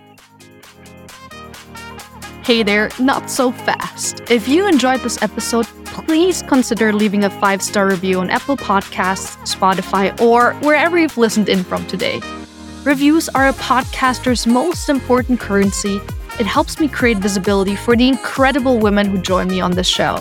[2.49, 4.23] Hey there, not so fast.
[4.31, 9.37] If you enjoyed this episode, please consider leaving a five star review on Apple Podcasts,
[9.45, 12.23] Spotify, or wherever you've listened in from today.
[12.85, 16.01] Reviews are a podcaster's most important currency.
[16.41, 20.21] It helps me create visibility for the incredible women who join me on this show.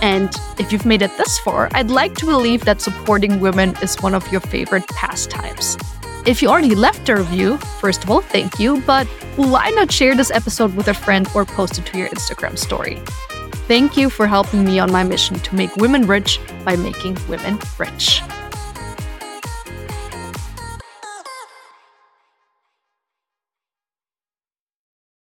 [0.00, 4.00] And if you've made it this far, I'd like to believe that supporting women is
[4.00, 5.76] one of your favorite pastimes.
[6.26, 9.06] If you already left a review, first of all, thank you, but
[9.36, 13.02] why not share this episode with a friend or post it to your Instagram story?
[13.68, 17.58] Thank you for helping me on my mission to make women rich by making women
[17.76, 18.22] rich.